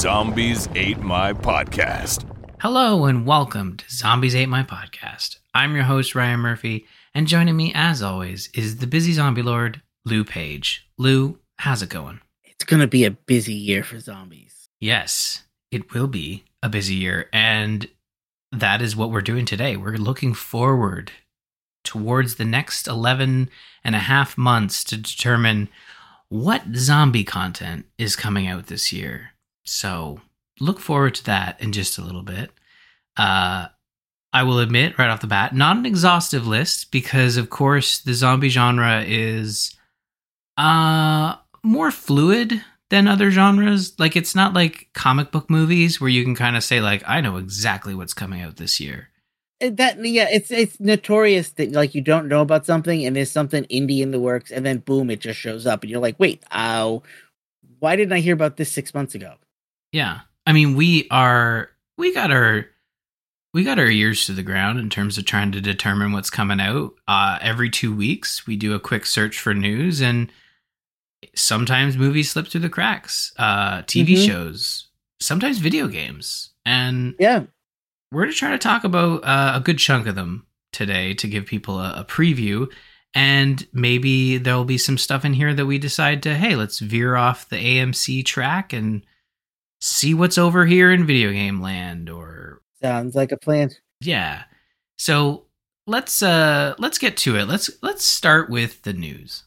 [0.00, 2.24] Zombies Ate My Podcast.
[2.62, 5.40] Hello and welcome to Zombies Ate My Podcast.
[5.52, 9.82] I'm your host, Ryan Murphy, and joining me, as always, is the busy zombie lord,
[10.06, 10.88] Lou Page.
[10.96, 12.20] Lou, how's it going?
[12.44, 14.70] It's gonna be a busy year for zombies.
[14.80, 17.86] Yes, it will be a busy year, and
[18.52, 19.76] that is what we're doing today.
[19.76, 21.12] We're looking forward
[21.84, 23.50] towards the next 11
[23.84, 25.68] and a half months to determine
[26.30, 29.32] what zombie content is coming out this year.
[29.70, 30.20] So
[30.58, 32.50] look forward to that in just a little bit.
[33.16, 33.68] Uh,
[34.32, 38.12] I will admit right off the bat, not an exhaustive list because, of course, the
[38.12, 39.76] zombie genre is
[40.56, 43.98] uh, more fluid than other genres.
[43.98, 47.20] Like, it's not like comic book movies where you can kind of say, like, I
[47.20, 49.08] know exactly what's coming out this year.
[49.62, 53.30] Uh, That yeah, it's it's notorious that like you don't know about something and there's
[53.30, 56.18] something indie in the works and then boom, it just shows up and you're like,
[56.18, 57.02] wait, oh,
[57.78, 59.34] why didn't I hear about this six months ago?
[59.92, 60.20] Yeah.
[60.46, 62.66] I mean, we are we got our
[63.52, 66.60] we got our ears to the ground in terms of trying to determine what's coming
[66.60, 66.92] out.
[67.08, 70.30] Uh every 2 weeks we do a quick search for news and
[71.34, 73.32] sometimes movies slip through the cracks.
[73.38, 74.26] Uh TV Mhm.
[74.26, 74.88] shows,
[75.20, 76.50] sometimes video games.
[76.64, 77.44] And Yeah,
[78.12, 81.46] we're to try to talk about uh, a good chunk of them today to give
[81.46, 82.68] people a, a preview.
[83.12, 87.16] And maybe there'll be some stuff in here that we decide to, hey, let's veer
[87.16, 89.04] off the AMC track and
[89.80, 93.70] see what's over here in video game land or sounds like a plan.
[94.00, 94.44] yeah.
[94.98, 95.46] So
[95.86, 97.46] let's uh let's get to it.
[97.46, 99.44] Let's let's start with the news.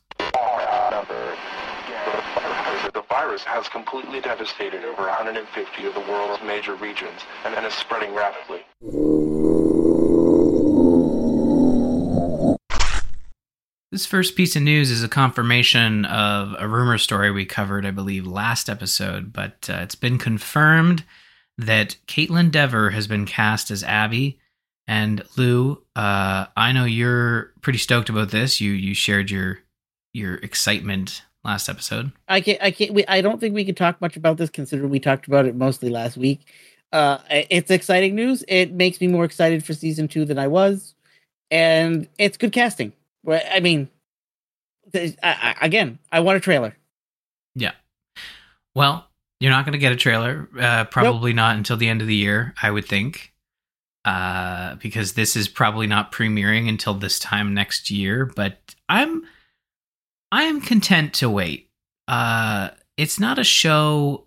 [2.93, 7.73] The virus has completely devastated over 150 of the world's major regions and, and is
[7.73, 8.63] spreading rapidly.
[13.93, 17.91] This first piece of news is a confirmation of a rumor story we covered, I
[17.91, 21.03] believe, last episode, but uh, it's been confirmed
[21.59, 24.39] that Kaitlyn Dever has been cast as Abby.
[24.87, 28.59] And Lou, uh, I know you're pretty stoked about this.
[28.59, 29.59] You you shared your
[30.11, 32.13] your excitement last episode.
[32.27, 32.63] I can't.
[32.63, 32.95] I can't.
[32.95, 35.55] We, I don't think we can talk much about this, considering we talked about it
[35.55, 36.39] mostly last week.
[36.91, 38.43] Uh, it's exciting news.
[38.47, 40.95] It makes me more excited for season two than I was,
[41.51, 42.91] and it's good casting.
[43.23, 43.89] Well, I mean,
[44.93, 46.75] I, I, again, I want a trailer.
[47.55, 47.71] Yeah.
[48.75, 49.07] Well,
[49.39, 50.49] you're not going to get a trailer.
[50.59, 53.33] Uh, probably not until the end of the year, I would think.
[54.05, 58.25] Uh, because this is probably not premiering until this time next year.
[58.25, 59.23] But I'm,
[60.31, 61.69] I am content to wait.
[62.07, 64.25] Uh, it's not a show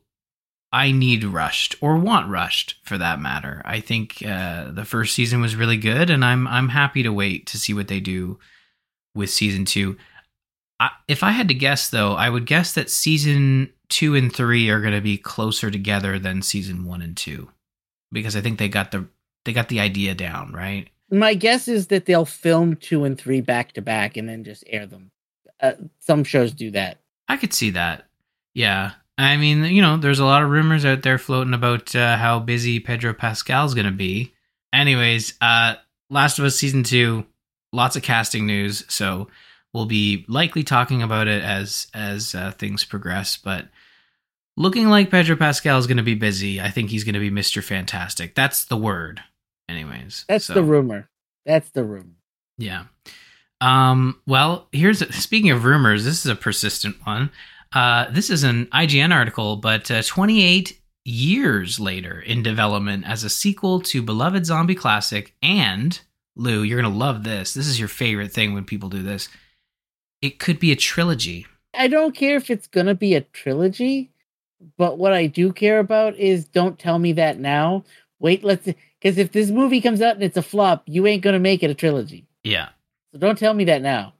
[0.72, 3.62] I need rushed or want rushed for that matter.
[3.64, 7.46] I think uh, the first season was really good, and I'm I'm happy to wait
[7.48, 8.38] to see what they do
[9.16, 9.96] with season two.
[10.78, 14.68] I, if I had to guess, though, I would guess that season two and three
[14.68, 17.50] are going to be closer together than season one and two,
[18.12, 19.06] because I think they got the
[19.44, 20.88] they got the idea down, right?
[21.10, 24.64] My guess is that they'll film two and three back to back and then just
[24.66, 25.10] air them.
[25.60, 26.98] Uh, some shows do that.
[27.28, 28.06] I could see that.
[28.54, 32.16] Yeah, I mean, you know, there's a lot of rumors out there floating about uh,
[32.16, 34.34] how busy Pedro Pascal's going to be.
[34.72, 35.76] Anyways, uh,
[36.10, 37.24] Last of Us season two,
[37.76, 39.28] lots of casting news, so
[39.72, 43.36] we'll be likely talking about it as as uh, things progress.
[43.36, 43.68] But
[44.56, 46.60] looking like Pedro Pascal is going to be busy.
[46.60, 48.34] I think he's going to be Mister Fantastic.
[48.34, 49.22] That's the word.
[49.68, 51.08] Anyways, That's so- the rumor.
[51.44, 52.16] That's the rumor.
[52.58, 52.84] yeah.
[53.60, 57.30] Um, well, here's speaking of rumors, this is a persistent one.
[57.72, 63.30] Uh, this is an IGN article, but uh, 28 years later in development as a
[63.30, 66.00] sequel to beloved zombie classic, and
[66.36, 67.54] Lou, you're gonna love this.
[67.54, 69.28] This is your favorite thing when people do this.
[70.20, 71.46] It could be a trilogy.
[71.74, 74.10] I don't care if it's gonna be a trilogy,
[74.76, 77.84] but what I do care about is don't tell me that now.
[78.20, 78.68] Wait, let's
[79.00, 81.70] because if this movie comes out and it's a flop, you ain't gonna make it
[81.70, 82.26] a trilogy.
[82.44, 82.68] Yeah,
[83.12, 84.12] So don't tell me that now.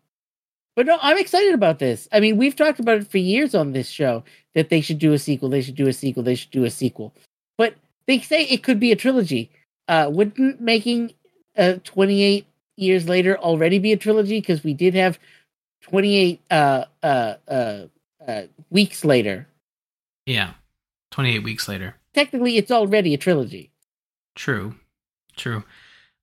[0.74, 2.08] But no, I'm excited about this.
[2.12, 4.24] I mean, we've talked about it for years on this show
[4.54, 6.70] that they should do a sequel, they should do a sequel, they should do a
[6.70, 7.14] sequel.
[7.56, 7.74] But
[8.06, 9.50] they say it could be a trilogy.
[9.88, 11.12] Uh, wouldn't making
[11.58, 14.40] uh 28 years later already be a trilogy?
[14.40, 15.18] Because we did have
[15.82, 17.86] 28 uh, uh, uh,
[18.26, 19.46] uh, weeks later
[20.26, 20.54] Yeah.
[21.12, 21.94] 28 weeks later.
[22.12, 23.70] Technically, it's already a trilogy.
[24.34, 24.74] True.
[25.36, 25.64] True.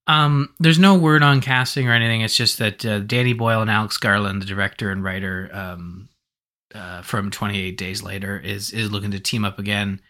[0.05, 2.21] Um, there's no word on casting or anything.
[2.21, 6.09] It's just that uh, Danny Boyle and Alex Garland, the director and writer um,
[6.75, 10.01] uh, from 28 Days Later, is is looking to team up again.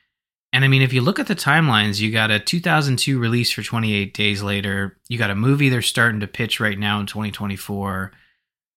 [0.54, 3.64] And I mean, if you look at the timelines, you got a 2002 release for
[3.64, 4.96] 28 Days Later.
[5.10, 8.12] You got a movie they're starting to pitch right now in 2024.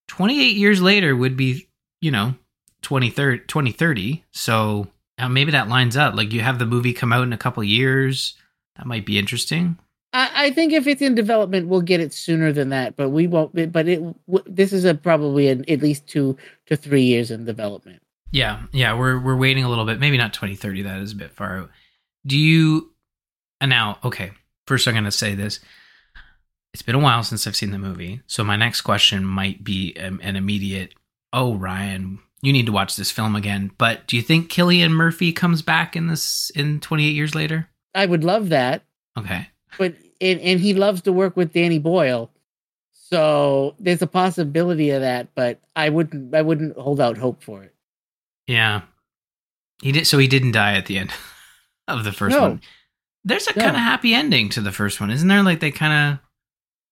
[0.09, 1.69] 28 years later would be,
[2.01, 2.35] you know,
[2.81, 3.41] 2030.
[3.47, 4.25] 2030.
[4.33, 4.89] So
[5.19, 6.15] uh, maybe that lines up.
[6.15, 8.35] Like you have the movie come out in a couple years.
[8.77, 9.79] That might be interesting.
[10.15, 12.97] I, I think if it's in development, we'll get it sooner than that.
[12.97, 13.53] But we won't.
[13.53, 17.45] But it w- this is a probably an, at least two to three years in
[17.45, 18.01] development.
[18.37, 19.99] Yeah, yeah, we're we're waiting a little bit.
[19.99, 20.83] Maybe not 2030.
[20.83, 21.71] That is a bit far out.
[22.27, 22.93] Do you?
[23.63, 24.33] And now, okay.
[24.67, 25.59] First, I'm going to say this.
[26.75, 29.95] It's been a while since I've seen the movie, so my next question might be
[29.97, 30.93] an immediate.
[31.33, 33.71] Oh, Ryan, you need to watch this film again.
[33.79, 37.71] But do you think Cillian Murphy comes back in this in 28 years later?
[37.95, 38.83] I would love that,
[39.19, 39.49] Okay.
[39.79, 42.31] but and, and he loves to work with Danny Boyle,
[42.93, 45.29] so there's a possibility of that.
[45.35, 46.35] But I wouldn't.
[46.35, 47.73] I wouldn't hold out hope for it.
[48.47, 48.83] Yeah.
[49.83, 50.07] He did.
[50.07, 51.11] So he didn't die at the end
[51.89, 52.43] of the first No.
[52.43, 52.61] one.
[53.25, 53.63] There's a No.
[53.65, 55.43] kind of happy ending to the first one, isn't there?
[55.43, 56.19] Like they kind of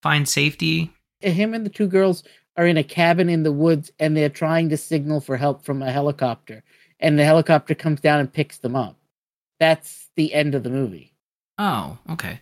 [0.03, 0.91] find safety.
[1.21, 2.23] him and the two girls
[2.57, 5.81] are in a cabin in the woods and they're trying to signal for help from
[5.81, 6.63] a helicopter
[6.99, 8.97] and the helicopter comes down and picks them up
[9.59, 11.13] that's the end of the movie
[11.57, 12.41] Oh, okay.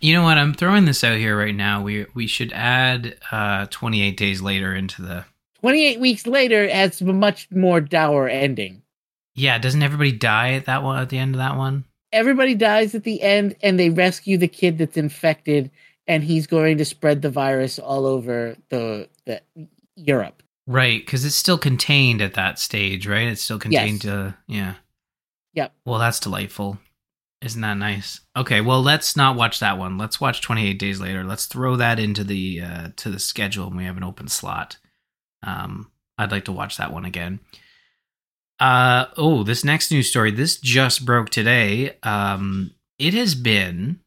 [0.00, 0.38] You know what?
[0.38, 1.82] I'm throwing this out here right now.
[1.82, 5.24] We we should add uh 28 days later into the
[5.66, 8.82] 28 weeks later has a much more dour ending
[9.34, 11.84] Yeah, doesn't everybody die at that one at the end of that one?
[12.12, 15.70] everybody dies at the end and they rescue the kid that's infected
[16.06, 19.40] and he's going to spread the virus all over the, the
[19.96, 23.28] europe Right, cuz it's still contained at that stage, right?
[23.28, 24.74] It's still contained to yeah.
[25.54, 25.72] Yep.
[25.84, 26.80] Well, that's delightful.
[27.40, 28.20] Isn't that nice?
[28.36, 29.96] Okay, well, let's not watch that one.
[29.96, 31.22] Let's watch 28 days later.
[31.22, 34.78] Let's throw that into the uh to the schedule when we have an open slot.
[35.46, 37.40] Um I'd like to watch that one again.
[38.58, 40.30] Uh oh, this next news story.
[40.30, 41.96] This just broke today.
[42.02, 44.00] Um it has been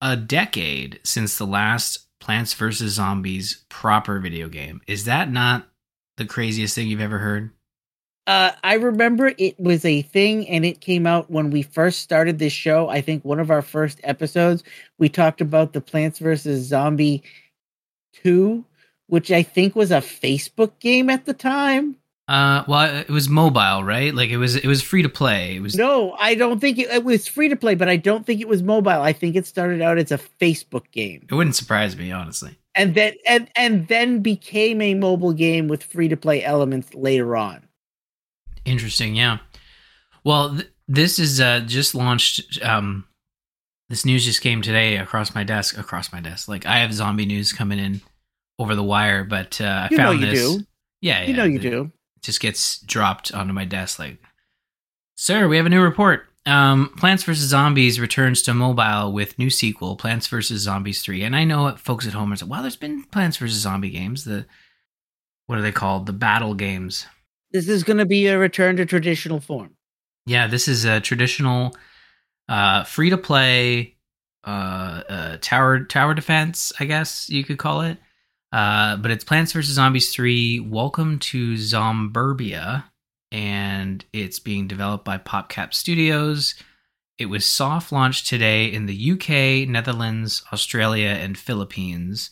[0.00, 4.80] a decade since the last Plants vs Zombies proper video game.
[4.86, 5.68] Is that not
[6.16, 7.50] the craziest thing you've ever heard?
[8.26, 12.38] Uh, I remember it was a thing and it came out when we first started
[12.38, 12.88] this show.
[12.88, 14.62] I think one of our first episodes,
[14.98, 16.66] we talked about the Plants vs.
[16.66, 17.24] Zombie
[18.22, 18.64] 2,
[19.10, 21.96] which I think was a Facebook game at the time.
[22.30, 24.14] Uh, well, it was mobile, right?
[24.14, 25.56] Like it was, it was free to play.
[25.56, 28.24] It was No, I don't think it, it was free to play, but I don't
[28.24, 29.02] think it was mobile.
[29.02, 31.26] I think it started out as a Facebook game.
[31.28, 32.56] It wouldn't surprise me, honestly.
[32.76, 37.34] And then and and then became a mobile game with free to play elements later
[37.36, 37.66] on.
[38.64, 39.38] Interesting, yeah.
[40.22, 42.62] Well, th- this is uh, just launched.
[42.62, 43.06] Um,
[43.88, 45.76] this news just came today across my desk.
[45.76, 48.02] Across my desk, like I have zombie news coming in
[48.60, 50.38] over the wire, but uh, I You know found you this.
[50.56, 50.64] do.
[51.00, 51.90] Yeah, You know you do.
[52.22, 54.18] just gets dropped onto my desk like
[55.16, 59.48] sir we have a new report um, plants vs zombies returns to mobile with new
[59.50, 62.76] sequel plants vs zombies 3 and i know folks at home are saying well there's
[62.76, 64.44] been plants vs zombie games the
[65.46, 67.06] what are they called the battle games
[67.52, 69.74] This is going to be a return to traditional form.
[70.26, 71.74] yeah this is a traditional
[72.48, 73.96] uh, free to play
[74.46, 77.96] uh, uh, tower tower defense i guess you could call it
[78.52, 79.74] uh, but it's Plants vs.
[79.74, 82.84] Zombies 3 Welcome to Zomburbia,
[83.30, 86.54] and it's being developed by PopCap Studios.
[87.18, 92.30] It was soft launched today in the UK, Netherlands, Australia, and Philippines.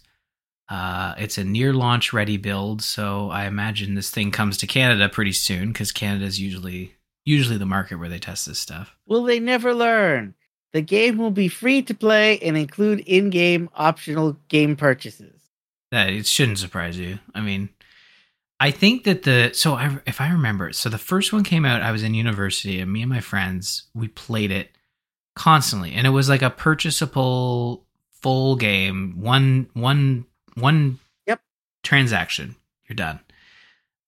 [0.69, 5.09] Uh, it's a near launch ready build, so I imagine this thing comes to Canada
[5.09, 6.95] pretty soon because Canada's usually
[7.25, 8.97] usually the market where they test this stuff.
[9.07, 10.35] Will they never learn?
[10.73, 15.38] The game will be free to play and include in-game optional game purchases.
[15.91, 17.19] That it shouldn't surprise you.
[17.35, 17.71] I mean,
[18.61, 21.83] I think that the so I if I remember, so the first one came out.
[21.83, 24.71] I was in university, and me and my friends we played it
[25.37, 27.87] constantly, and it was like a purchasable
[28.21, 29.21] full game.
[29.21, 30.99] One one one.
[31.27, 31.41] Yep.
[31.85, 32.57] Transaction.
[32.89, 33.21] You're done.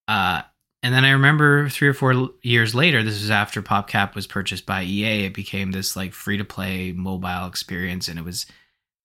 [0.07, 0.41] Uh,
[0.83, 4.65] and then I remember three or four years later, this was after PopCap was purchased
[4.65, 5.25] by EA.
[5.25, 8.45] It became this like free to play mobile experience, and it was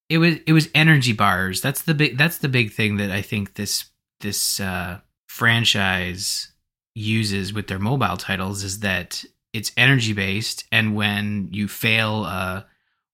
[0.09, 1.61] it was it was energy bars.
[1.61, 3.87] That's the big that's the big thing that I think this
[4.21, 6.53] this uh, franchise
[6.95, 12.63] uses with their mobile titles is that it's energy based, and when you fail uh,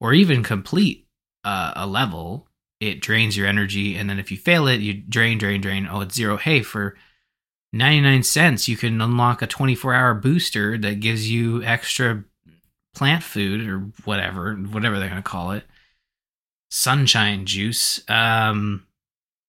[0.00, 1.06] or even complete
[1.44, 2.48] uh, a level,
[2.80, 5.88] it drains your energy, and then if you fail it, you drain, drain, drain.
[5.90, 6.36] Oh, it's zero.
[6.36, 6.96] Hey, for
[7.72, 12.24] 99 cents, you can unlock a 24 hour booster that gives you extra
[12.94, 15.64] plant food or whatever, whatever they're going to call it.
[16.74, 18.00] Sunshine juice.
[18.08, 18.86] Um,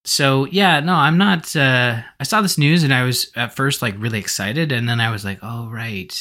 [0.03, 1.55] so yeah, no, I'm not.
[1.55, 4.99] Uh, I saw this news and I was at first like really excited, and then
[4.99, 6.13] I was like, oh right,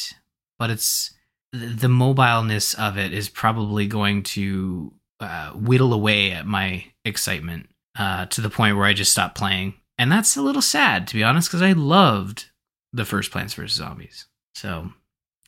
[0.61, 1.13] but it's
[1.53, 7.69] the mobileness of it is probably going to uh, whittle away at my excitement
[7.99, 11.15] uh, to the point where I just stopped playing, and that's a little sad to
[11.15, 12.47] be honest, because I loved
[12.93, 14.27] the first Plants vs Zombies.
[14.55, 14.93] So,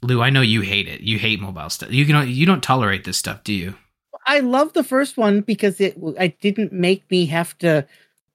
[0.02, 1.02] Lou, I know you hate it.
[1.02, 1.92] You hate mobile stuff.
[1.92, 3.76] You can you don't tolerate this stuff, do you?
[4.26, 7.86] I love the first one because it it didn't make me have to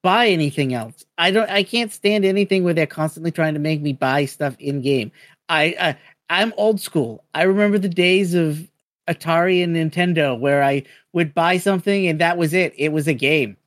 [0.02, 1.06] buy anything else.
[1.18, 4.56] I don't I can't stand anything where they're constantly trying to make me buy stuff
[4.60, 5.12] in game.
[5.48, 5.98] I, I
[6.30, 7.24] I'm old school.
[7.34, 8.70] I remember the days of
[9.08, 12.74] Atari and Nintendo where I would buy something and that was it.
[12.78, 13.58] It was a game.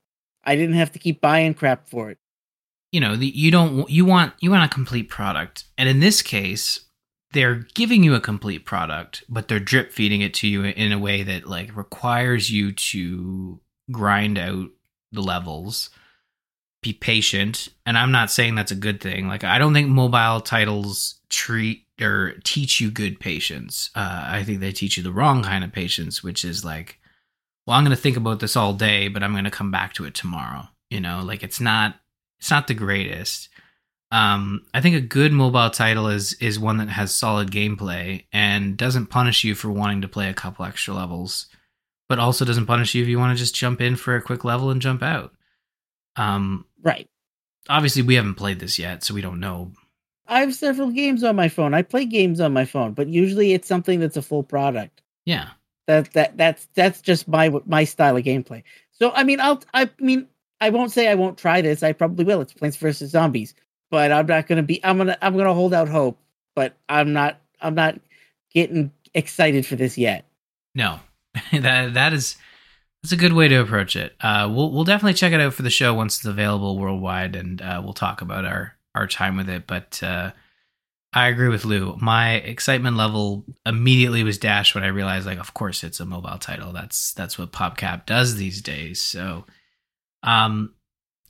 [0.44, 2.18] I didn't have to keep buying crap for it.
[2.92, 5.64] You know, the, you don't you want you want a complete product.
[5.76, 6.80] And in this case,
[7.32, 10.98] they're giving you a complete product, but they're drip feeding it to you in a
[10.98, 13.60] way that like requires you to
[13.90, 14.70] grind out
[15.12, 15.90] the levels,
[16.82, 17.68] be patient.
[17.86, 19.28] And I'm not saying that's a good thing.
[19.28, 23.90] Like I don't think mobile titles treat or teach you good patience.
[23.94, 26.98] Uh, I think they teach you the wrong kind of patience, which is like,
[27.66, 29.92] well, I'm going to think about this all day, but I'm going to come back
[29.94, 30.68] to it tomorrow.
[30.90, 31.96] You know, like it's not
[32.40, 33.48] it's not the greatest.
[34.12, 38.76] Um, I think a good mobile title is is one that has solid gameplay and
[38.76, 41.47] doesn't punish you for wanting to play a couple extra levels,
[42.11, 44.45] but also doesn't punish you if you want to just jump in for a quick
[44.45, 45.33] level and jump out.
[46.16, 47.09] Um, right.
[47.71, 49.73] Obviously, we haven't played this yet, so we don't know.
[50.26, 51.73] I have several games on my phone.
[51.73, 55.00] I play games on my phone, but usually it's something that's a full product.
[55.25, 55.49] Yeah.
[55.87, 58.62] That that that's that's just my my style of gameplay.
[58.90, 60.28] So I mean, I'll I mean
[60.61, 61.83] I won't say I won't try this.
[61.83, 62.42] I probably will.
[62.42, 63.54] It's Plants vs Zombies
[63.92, 64.82] but I'm not gonna be.
[64.82, 65.18] I'm gonna.
[65.20, 66.18] I'm gonna hold out hope,
[66.56, 67.38] but I'm not.
[67.61, 68.00] I'm not
[68.52, 70.26] getting excited for this yet.
[70.75, 70.99] No,
[71.52, 72.37] that that is
[73.02, 74.16] that's a good way to approach it.
[74.18, 77.61] Uh, we'll we'll definitely check it out for the show once it's available worldwide, and
[77.61, 79.66] uh, we'll talk about our our time with it.
[79.66, 80.32] But uh,
[81.12, 81.94] I agree with Lou.
[82.00, 86.38] My excitement level immediately was dashed when I realized, like, of course, it's a mobile
[86.38, 86.72] title.
[86.72, 89.02] That's that's what PopCap does these days.
[89.02, 89.44] So,
[90.22, 90.72] um,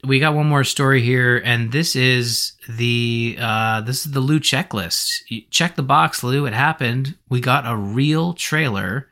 [0.05, 4.41] we got one more story here, and this is the uh, this is the Lou
[4.41, 5.23] checklist.
[5.29, 6.47] You check the box, Lou.
[6.47, 7.17] It happened.
[7.29, 9.09] We got a real trailer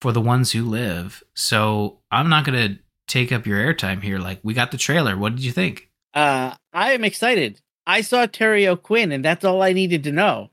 [0.00, 1.22] for the ones who live.
[1.34, 4.18] So I'm not gonna take up your airtime here.
[4.18, 5.16] Like we got the trailer.
[5.18, 5.90] What did you think?
[6.14, 7.60] Uh, I am excited.
[7.86, 10.50] I saw Terry O'Quinn, and that's all I needed to know.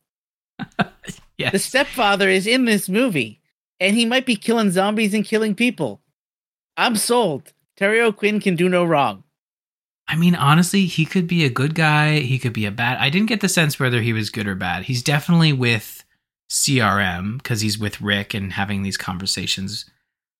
[1.38, 1.53] yes.
[1.53, 3.41] The stepfather is in this movie,
[3.79, 6.01] and he might be killing zombies and killing people.
[6.75, 7.53] I'm sold.
[7.77, 9.23] Terry O'Quinn can do no wrong.
[10.07, 12.19] I mean, honestly, he could be a good guy.
[12.19, 12.98] He could be a bad.
[13.00, 14.83] I didn't get the sense whether he was good or bad.
[14.83, 16.03] He's definitely with
[16.50, 19.89] CRM because he's with Rick and having these conversations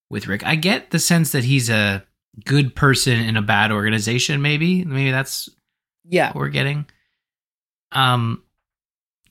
[0.10, 0.46] with Rick.
[0.46, 2.06] I get the sense that he's a
[2.46, 4.42] good person in a bad organization.
[4.42, 5.50] Maybe, maybe that's
[6.04, 6.86] yeah what we're getting.
[7.92, 8.44] Um,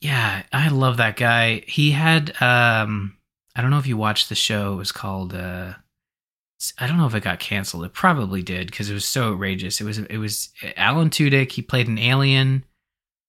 [0.01, 1.63] yeah, I love that guy.
[1.67, 3.17] He had um,
[3.55, 4.73] I don't know if you watched the show.
[4.73, 5.73] It was called uh
[6.79, 7.83] I don't know if it got canceled.
[7.85, 9.81] It probably did because it was so outrageous.
[9.81, 11.51] It was it was Alan Tudyk.
[11.51, 12.63] He played an alien.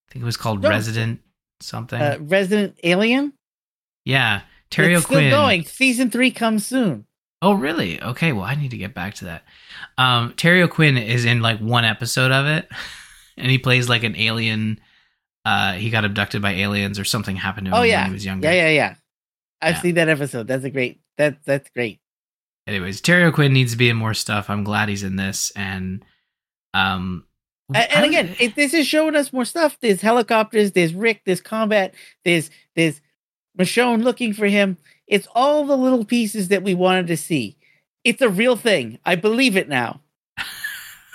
[0.09, 0.69] I think it was called No.
[0.69, 1.21] Resident
[1.61, 2.01] something.
[2.01, 3.33] Uh, Resident Alien.
[4.05, 5.31] yeah, Terry it's O'Quinn.
[5.31, 5.65] still going.
[5.65, 7.07] Season three comes soon.
[7.43, 8.01] Oh, really?
[8.03, 8.33] Okay.
[8.33, 9.45] Well, I need to get back to that.
[9.99, 12.69] Um, Terry O'Quinn is in like one episode of it,
[13.37, 14.81] and he plays like an alien.
[15.45, 18.13] Uh, he got abducted by aliens, or something happened to him Oh when yeah, he
[18.13, 18.49] was younger.
[18.49, 18.95] yeah, yeah, yeah.
[19.61, 19.81] I've Yeah.
[19.83, 20.47] seen that episode.
[20.47, 21.01] That's a great.
[21.19, 22.01] That that's great.
[22.67, 24.49] Anyways, Terry O'Quinn needs to be in more stuff.
[24.49, 26.05] I'm glad he's in this, and
[26.73, 27.25] um,
[27.75, 29.77] A- I And, again, it, this is showing us more stuff.
[29.81, 30.73] There's helicopters.
[30.73, 31.23] There's Rick.
[31.27, 31.95] There's combat.
[32.25, 33.01] There's there's
[33.59, 34.79] Michonne looking for him.
[35.07, 37.59] It's all the little pieces that we wanted to see.
[38.03, 38.99] It's a real thing.
[39.05, 40.01] I believe it now.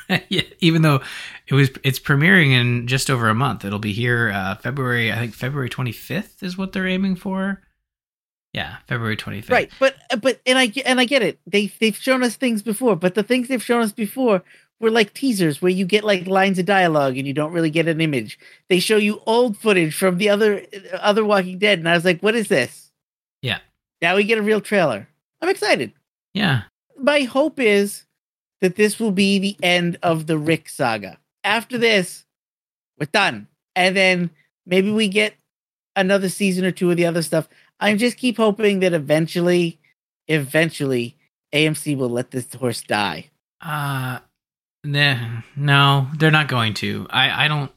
[0.29, 1.01] yeah, even though
[1.48, 3.65] it was it's premiering in just over a month.
[3.65, 7.62] It'll be here uh February, I think February 25th is what they're aiming for.
[8.53, 9.51] Yeah, February 25th.
[9.51, 11.39] Right, but uh, but and I and I get it.
[11.46, 14.41] They they've shown us things before, but the things they've shown us before
[14.79, 17.88] were like teasers where you get like lines of dialogue and you don't really get
[17.88, 18.39] an image.
[18.70, 22.06] They show you old footage from the other uh, other Walking Dead, and I was
[22.06, 22.91] like, "What is this?"
[23.41, 23.60] Yeah.
[24.01, 25.08] Now we get a real trailer.
[25.41, 25.94] I'm excited.
[26.34, 26.63] Yeah.
[26.98, 28.06] My hope is
[28.62, 31.18] that this will be the end of the Rick saga.
[31.44, 32.25] After this,
[33.00, 34.32] we're done, and then
[34.65, 35.36] maybe we get
[35.96, 37.48] another season or two of the other stuff.
[37.80, 39.80] I just keep hoping that eventually,
[40.28, 41.16] eventually,
[41.54, 43.30] AMC will let this horse die.
[43.62, 44.20] Uh
[44.84, 47.08] nah, no, they're not going to.
[47.10, 47.72] I I don't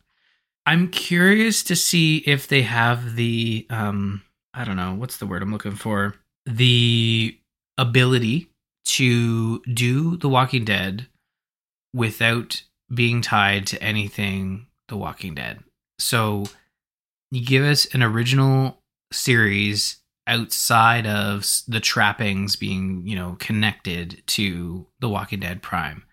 [0.65, 4.23] I'm curious to see if they have the um
[4.55, 6.15] I don't know, what's the word I'm looking for?
[6.47, 7.39] The
[7.79, 8.51] ability
[8.85, 11.07] to do The Walking Dead
[11.95, 15.61] without being tied to anything The Walking Dead.
[15.99, 16.45] So
[17.31, 18.82] you give us an original
[19.12, 26.04] series outside of the trappings being, you know, connected to The Walking Dead Prime.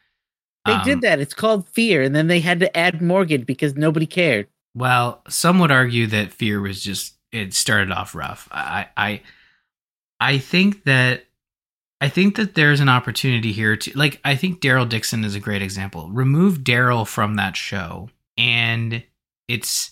[0.66, 1.20] They Um, did that.
[1.20, 4.48] It's called Fear, and then they had to add Morgan because nobody cared.
[4.76, 8.48] Well, some would argue that Fear was just it started off rough.
[8.52, 9.22] I I
[10.20, 11.26] I think that
[12.02, 15.40] I think that there's an opportunity here to like I think Daryl Dixon is a
[15.40, 16.10] great example.
[16.12, 19.04] Remove Daryl from that show and
[19.48, 19.92] it's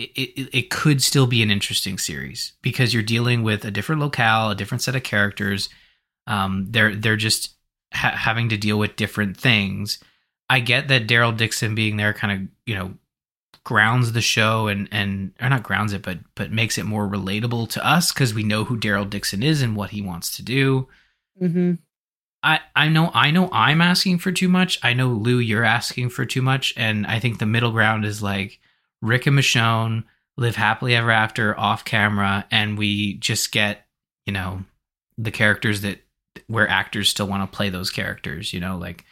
[0.00, 4.00] it, it, it could still be an interesting series because you're dealing with a different
[4.00, 5.68] locale, a different set of characters.
[6.26, 7.54] Um, they're they're just
[7.92, 9.98] ha- having to deal with different things.
[10.48, 12.94] I get that Daryl Dixon being there kind of you know
[13.64, 17.68] grounds the show and and or not grounds it but but makes it more relatable
[17.68, 20.88] to us because we know who Daryl Dixon is and what he wants to do.
[21.38, 21.74] hmm
[22.42, 24.78] I I know I know I'm asking for too much.
[24.82, 28.22] I know Lou you're asking for too much and I think the middle ground is
[28.22, 28.60] like
[29.02, 30.04] Rick and Michonne
[30.36, 33.86] live happily ever after off camera and we just get,
[34.26, 34.64] you know,
[35.18, 36.00] the characters that
[36.46, 39.04] where actors still want to play those characters, you know, like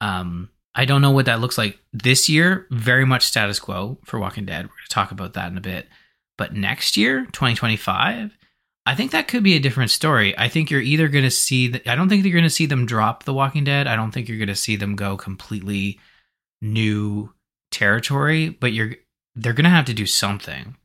[0.00, 2.66] um I don't know what that looks like this year.
[2.70, 4.66] Very much status quo for Walking Dead.
[4.66, 5.88] We're going to talk about that in a bit.
[6.36, 8.36] But next year, 2025,
[8.84, 10.36] I think that could be a different story.
[10.36, 11.88] I think you're either going to see that.
[11.88, 13.86] I don't think you're going to see them drop The Walking Dead.
[13.86, 15.98] I don't think you're going to see them go completely
[16.60, 17.32] new
[17.70, 18.50] territory.
[18.50, 18.96] But you're
[19.36, 20.76] they're going to have to do something.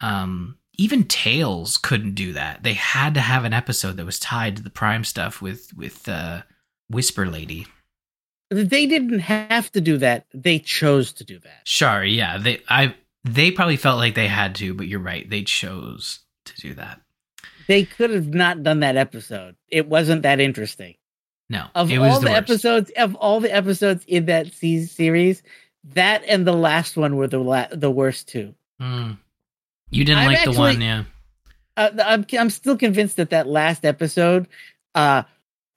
[0.00, 2.62] Um, even Tales couldn't do that.
[2.62, 6.08] They had to have an episode that was tied to the Prime stuff with with
[6.08, 6.42] uh,
[6.88, 7.66] Whisper Lady.
[8.50, 10.26] They didn't have to do that.
[10.32, 11.60] They chose to do that.
[11.64, 12.38] Sure, yeah.
[12.38, 15.28] They I they probably felt like they had to, but you're right.
[15.28, 17.00] They chose to do that.
[17.66, 19.56] They could have not done that episode.
[19.68, 20.96] It wasn't that interesting.
[21.50, 25.42] No, Of all the, the, episodes, of all the episodes in that series,
[25.92, 28.54] that and the last one were the la- the worst two.
[28.80, 29.18] Mm.
[29.90, 31.04] You didn't I'm like the one, yeah.
[31.76, 34.48] Uh, I'm I'm still convinced that that last episode
[34.94, 35.24] uh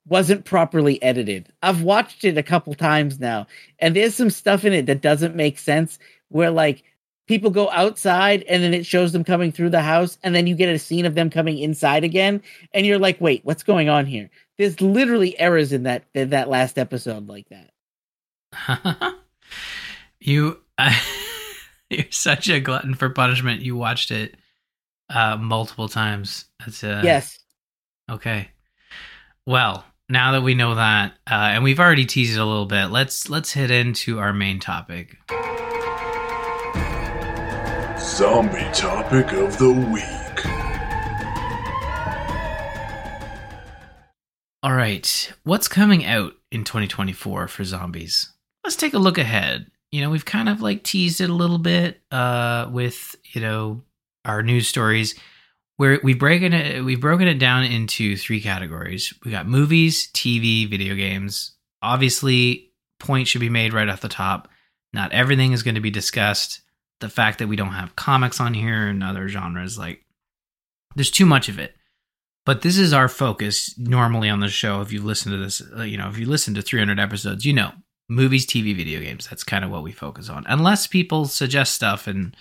[0.08, 1.52] wasn't properly edited.
[1.62, 3.48] I've watched it a couple times now,
[3.80, 6.00] and there's some stuff in it that doesn't make sense.
[6.30, 6.84] Where like
[7.28, 10.56] people go outside, and then it shows them coming through the house, and then you
[10.56, 12.41] get a scene of them coming inside again,
[12.74, 14.30] and you're like, wait, what's going on here?
[14.58, 19.13] There's literally errors in that in that last episode like that.
[20.28, 20.60] you
[21.90, 23.62] you're such a glutton for punishment.
[23.62, 24.36] You watched it
[25.10, 26.46] uh multiple times.
[26.60, 27.40] That's uh yes,
[28.10, 28.50] Okay.
[29.46, 32.88] Well, now that we know that, uh, and we've already teased it a little bit,
[32.88, 35.18] let's let's hit into our main topic.
[38.00, 40.04] Zombie topic of the week.
[44.63, 48.34] All right, what's coming out in 2024 for zombies?
[48.63, 49.68] Let's take a look ahead.
[49.91, 53.84] You know, we've kind of like teased it a little bit uh, with you know
[54.26, 55.15] our news stories,
[55.78, 59.13] where we've broken it we've broken it down into three categories.
[59.23, 61.54] We got movies, TV, video games.
[61.82, 64.50] Obviously, point should be made right off the top.
[64.93, 66.62] Not everything is going to be discussed.
[67.00, 70.04] The fact that we don't have comics on here and other genres, like
[70.95, 71.76] there's too much of it
[72.47, 75.84] but this is our focus normally on the show if you listen to this uh,
[75.84, 77.71] you know if you listen to 300 episodes you know
[78.10, 82.08] movies tv video games that's kind of what we focus on unless people suggest stuff
[82.08, 82.36] and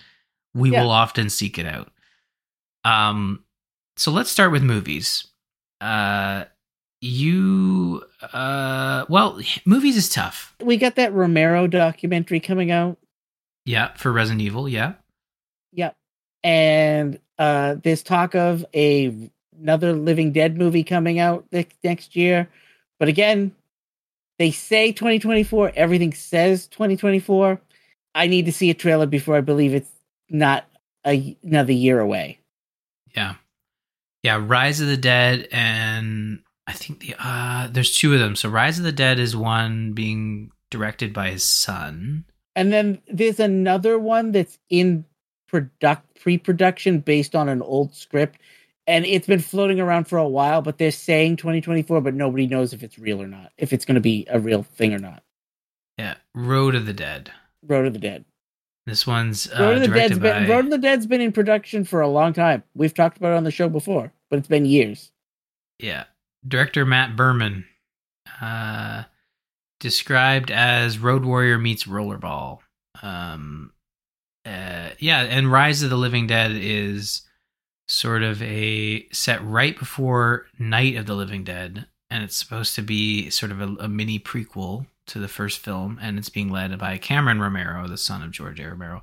[0.53, 0.81] we Yeah.
[0.81, 1.91] will often seek it out
[2.85, 3.43] um
[3.97, 5.27] so let's start with movies
[5.81, 6.45] uh
[7.01, 8.03] you
[8.33, 12.97] uh well movies is tough we got that Romero documentary coming out.
[13.65, 14.93] yeah for resident evil yeah
[15.73, 15.95] Yep.
[16.43, 22.47] And uh there's talk of a another Living Dead movie coming out next next year.
[22.99, 23.53] But again,
[24.39, 27.59] they say 2024, everything says 2024.
[28.15, 29.91] I need to see a trailer before I believe it's
[30.29, 30.65] not
[31.05, 32.39] a, another year away.
[33.15, 33.35] Yeah.
[34.23, 38.35] Yeah, Rise of the Dead and I think the uh there's two of them.
[38.35, 42.25] So Rise of the Dead is one being directed by his son.
[42.55, 45.05] And then there's another one that's in
[45.47, 48.39] product pre-production based on an old script
[48.87, 52.73] and it's been floating around for a while but they're saying 2024 but nobody knows
[52.73, 55.23] if it's real or not if it's going to be a real thing or not
[55.97, 57.31] Yeah, Road of the Dead.
[57.63, 58.25] road of the dead
[58.85, 61.21] This one's uh, road of the directed dead's been by road of the dead's been
[61.21, 64.39] in production for a long time we've talked about it on the show before but
[64.39, 65.11] it's been years
[65.79, 66.05] yeah,
[66.47, 67.65] director Matt Birman.
[68.41, 69.03] Uh
[69.79, 72.59] described as Road Warrior meets Rollerball.
[73.03, 73.71] Um
[74.45, 77.21] uh, yeah, and Rise of the Living Dead is
[77.87, 82.81] sort of a set right before Night of the Living Dead, and it's supposed to
[82.81, 86.77] be sort of a, a mini prequel to the first film, and it's being led
[86.77, 88.69] by Cameron Romero, the son of George A.
[88.69, 89.01] Romero.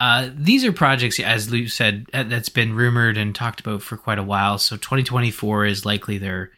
[0.00, 3.96] Uh, these are projects, as Lou said, uh, that's been rumored and talked about for
[3.96, 4.56] quite a while.
[4.58, 6.52] So 2024 is likely their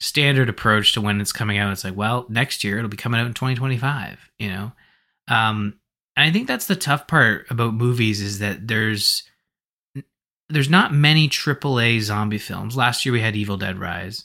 [0.00, 1.72] standard approach to when it's coming out.
[1.72, 4.30] It's like, well, next year it'll be coming out in 2025.
[4.38, 4.72] You know,
[5.28, 5.80] um,
[6.14, 9.22] and I think that's the tough part about movies is that there's
[10.48, 12.76] there's not many AAA zombie films.
[12.76, 14.24] Last year we had Evil Dead Rise,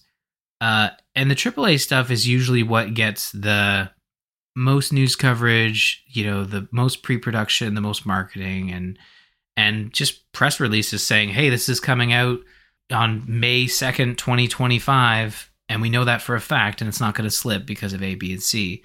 [0.62, 3.92] uh, and the AAA stuff is usually what gets the
[4.56, 8.98] most news coverage, you know, the most pre-production, the most marketing and
[9.56, 12.40] and just press releases saying, "Hey, this is coming out
[12.92, 17.28] on May 2nd, 2025." And we know that for a fact and it's not going
[17.28, 18.84] to slip because of A, B, and C.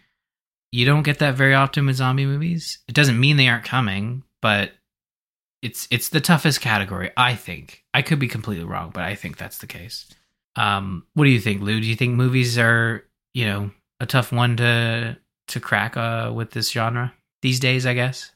[0.73, 2.79] You don't get that very often with zombie movies.
[2.89, 4.73] It doesn't mean they aren't coming, but
[5.63, 7.85] it's it's the toughest category, I think.
[7.93, 10.07] I could be completely wrong, but I think that's the case.
[10.57, 11.81] Um, what do you think, Lou?
[11.81, 15.17] Do you think movies are, you know, a tough one to
[15.49, 17.87] to crack uh, with this genre these days?
[17.87, 18.33] I guess.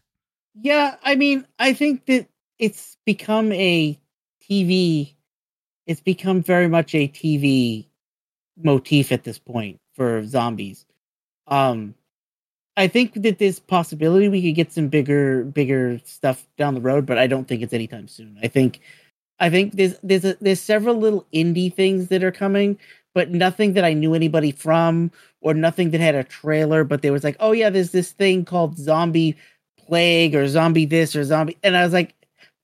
[0.55, 3.99] Yeah, I mean, I think that it's become a
[4.43, 5.15] TV.
[5.87, 7.87] It's become very much a TV
[8.57, 10.87] motif at this point for zombies.
[11.47, 11.95] Um,
[12.77, 17.05] I think that there's possibility we could get some bigger, bigger stuff down the road,
[17.05, 18.39] but I don't think it's anytime soon.
[18.43, 18.81] I think,
[19.39, 22.79] I think there's there's a, there's several little indie things that are coming,
[23.15, 25.11] but nothing that I knew anybody from
[25.43, 26.85] or nothing that had a trailer.
[26.85, 29.37] But there was like, oh yeah, there's this thing called Zombie
[29.87, 32.15] Plague or Zombie this or Zombie, and I was like,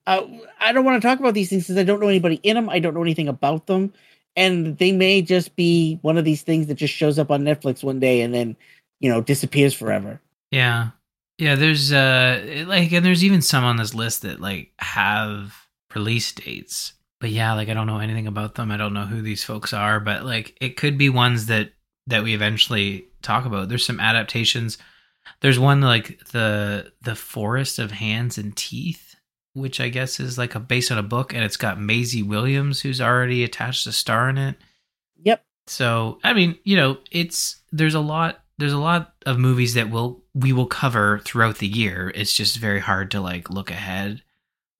[0.07, 0.23] uh,
[0.59, 2.71] I don't want to talk about these things because I don't know anybody in them.
[2.71, 3.93] I don't know anything about them,
[4.37, 7.85] and they may just be one of these things that just shows up on Netflix
[7.85, 8.57] one day and then
[9.01, 10.21] you know disappears forever.
[10.51, 10.91] Yeah.
[11.39, 15.55] Yeah, there's uh like and there's even some on this list that like have
[15.95, 16.95] release dates.
[17.21, 18.71] But yeah, like I don't know anything about them.
[18.71, 21.73] I don't know who these folks are, but like it could be ones that
[22.09, 23.69] that we eventually talk about.
[23.69, 24.79] There's some adaptations.
[25.41, 29.15] There's one like the the Forest of Hands and Teeth,
[29.53, 32.81] which I guess is like a based on a book and it's got Maisie Williams
[32.81, 34.57] who's already attached a star in it.
[35.23, 35.45] Yep.
[35.67, 39.91] So, I mean, you know, it's there's a lot there's a lot of movies that
[39.91, 42.13] will we will cover throughout the year.
[42.15, 44.23] It's just very hard to like look ahead.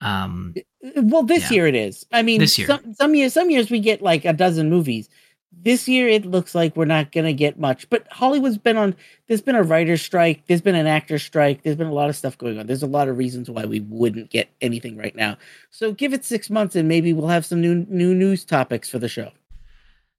[0.01, 0.53] Um
[0.95, 1.55] Well, this Yeah.
[1.55, 2.05] year it is.
[2.11, 2.67] I mean, This year.
[2.67, 5.09] some some years some years we get like a dozen movies.
[5.51, 7.89] This year it looks like we're not gonna get much.
[7.89, 8.95] But Hollywood's been on.
[9.27, 10.45] There's been a writer's strike.
[10.47, 11.63] There's been an actor's strike.
[11.63, 12.67] There's been a lot of stuff going on.
[12.67, 15.37] There's a lot of reasons why we wouldn't get anything right now.
[15.71, 18.99] So give it six months and maybe we'll have some new new news topics for
[18.99, 19.31] the show.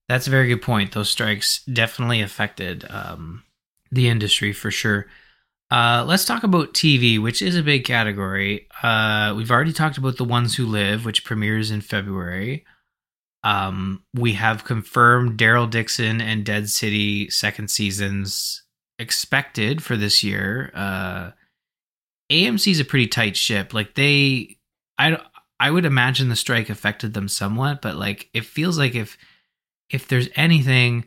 [0.09, 0.93] That's a very good point.
[0.93, 3.45] Those strikes definitely affected um,
[3.91, 5.07] the industry for sure.
[5.71, 8.67] Uh, let's talk about TV, which is a big category.
[8.83, 12.65] Uh, we've already talked about The Ones Who Live, which premieres in February.
[13.45, 18.65] Um, we have confirmed Daryl Dixon and Dead City second seasons
[18.99, 20.73] expected for this year.
[20.75, 21.31] Uh,
[22.31, 23.73] AMC's a pretty tight ship.
[23.73, 24.59] Like they,
[24.99, 25.19] I,
[25.61, 29.17] I would imagine the strike affected them somewhat, but like it feels like if
[29.91, 31.05] if there's anything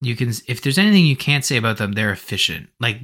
[0.00, 2.68] you can if there's anything you can't say about them they're efficient.
[2.80, 3.00] Like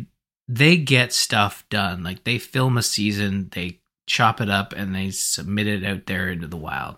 [0.48, 2.02] they get stuff done.
[2.02, 6.28] Like they film a season they chop it up and they submit it out there
[6.28, 6.96] into the wild.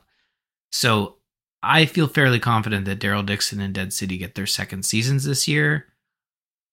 [0.72, 1.16] So
[1.62, 5.48] i feel fairly confident that daryl dixon and dead city get their second seasons this
[5.48, 5.86] year.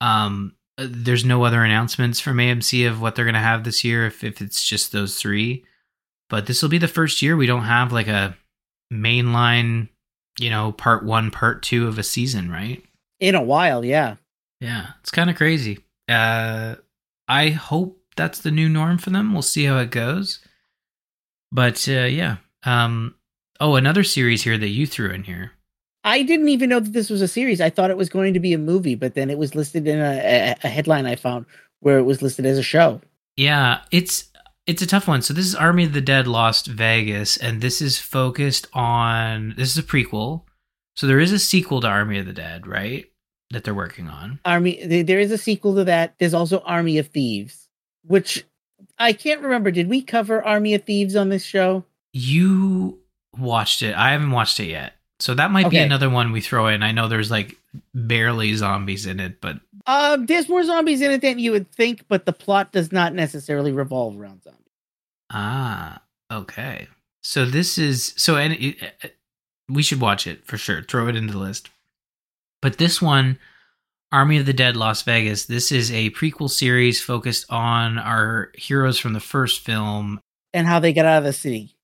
[0.01, 4.07] Um there's no other announcements from amc of what they're going to have this year
[4.07, 5.63] if, if it's just those three.
[6.29, 8.35] But this will be the first year we don't have like a
[8.91, 9.89] mainline
[10.39, 12.83] you know, part one, part two of a season, right?
[13.23, 14.17] In a while, yeah.
[14.59, 15.79] Yeah, it's kind of crazy.
[16.09, 16.75] Uh,
[17.25, 19.31] I hope that's the new norm for them.
[19.31, 20.41] We'll see how it goes.
[21.49, 22.37] But uh, yeah.
[22.63, 23.15] Um,
[23.61, 25.53] oh, another series here that you threw in here.
[26.03, 27.61] I didn't even know that this was a series.
[27.61, 29.99] I thought it was going to be a movie, but then it was listed in
[30.01, 31.45] a, a, a headline I found
[31.79, 32.99] where it was listed as a show.
[33.37, 34.25] Yeah, it's
[34.67, 35.21] it's a tough one.
[35.21, 39.71] So this is Army of the Dead Lost Vegas, and this is focused on this
[39.71, 40.43] is a prequel.
[40.97, 43.05] So there is a sequel to Army of the Dead, right?
[43.53, 44.39] That they're working on.
[44.45, 45.03] Army.
[45.03, 46.15] There is a sequel to that.
[46.17, 47.69] There's also Army of Thieves,
[48.03, 48.45] which
[48.97, 49.71] I can't remember.
[49.71, 51.85] Did we cover Army of Thieves on this show?
[52.13, 52.99] You
[53.37, 53.95] watched it.
[53.95, 54.93] I haven't watched it yet.
[55.19, 56.83] So that might be another one we throw in.
[56.83, 57.55] I know there's like
[57.93, 62.05] barely zombies in it, but Um, there's more zombies in it than you would think,
[62.07, 64.59] but the plot does not necessarily revolve around zombies.
[65.31, 66.87] ah, okay.
[67.21, 68.77] So this is so and it,
[69.69, 70.81] we should watch it for sure.
[70.81, 71.69] Throw it into the list.
[72.63, 73.39] But this one,
[74.13, 75.47] Army of the Dead Lost Vegas.
[75.47, 80.21] This is a prequel series focused on our heroes from the first film.
[80.53, 81.75] And how they get out of the city.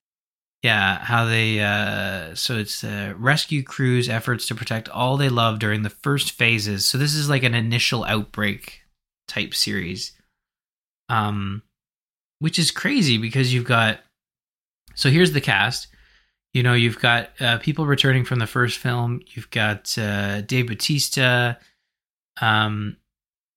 [0.64, 5.60] Yeah, how they uh so it's uh rescue crews efforts to protect all they love
[5.60, 6.86] during the first phases.
[6.86, 8.84] So this is like an initial outbreak
[9.28, 10.14] type series.
[11.10, 11.62] Um
[12.40, 14.00] which is crazy because you've got
[14.96, 15.88] so here's the cast.
[16.54, 19.22] You know, you've got uh, people returning from the first film.
[19.28, 21.60] You've got uh, Dave Bautista.
[22.42, 22.98] Um,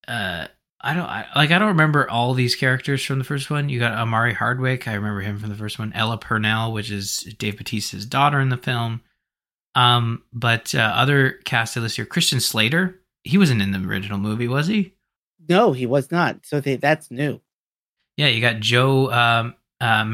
[0.06, 0.46] uh,
[0.80, 1.50] I don't I, like.
[1.52, 3.68] I don't remember all these characters from the first one.
[3.68, 4.88] You got Omari Hardwick.
[4.88, 5.92] I remember him from the first one.
[5.94, 9.00] Ella Purnell, which is Dave Bautista's daughter in the film.
[9.74, 13.00] Um, but uh, other cast list here: Christian Slater.
[13.24, 14.94] He wasn't in the original movie, was he?
[15.48, 16.44] No, he was not.
[16.44, 17.40] So they, that's new.
[18.16, 20.04] Yeah, you got Joe um, uh.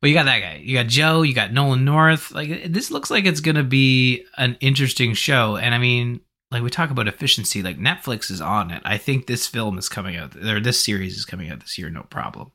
[0.00, 0.60] Well, you got that guy.
[0.62, 1.22] You got Joe.
[1.22, 2.30] You got Nolan North.
[2.32, 5.56] Like this looks like it's gonna be an interesting show.
[5.56, 7.62] And I mean, like we talk about efficiency.
[7.62, 8.82] Like Netflix is on it.
[8.84, 11.90] I think this film is coming out, or this series is coming out this year,
[11.90, 12.52] no problem.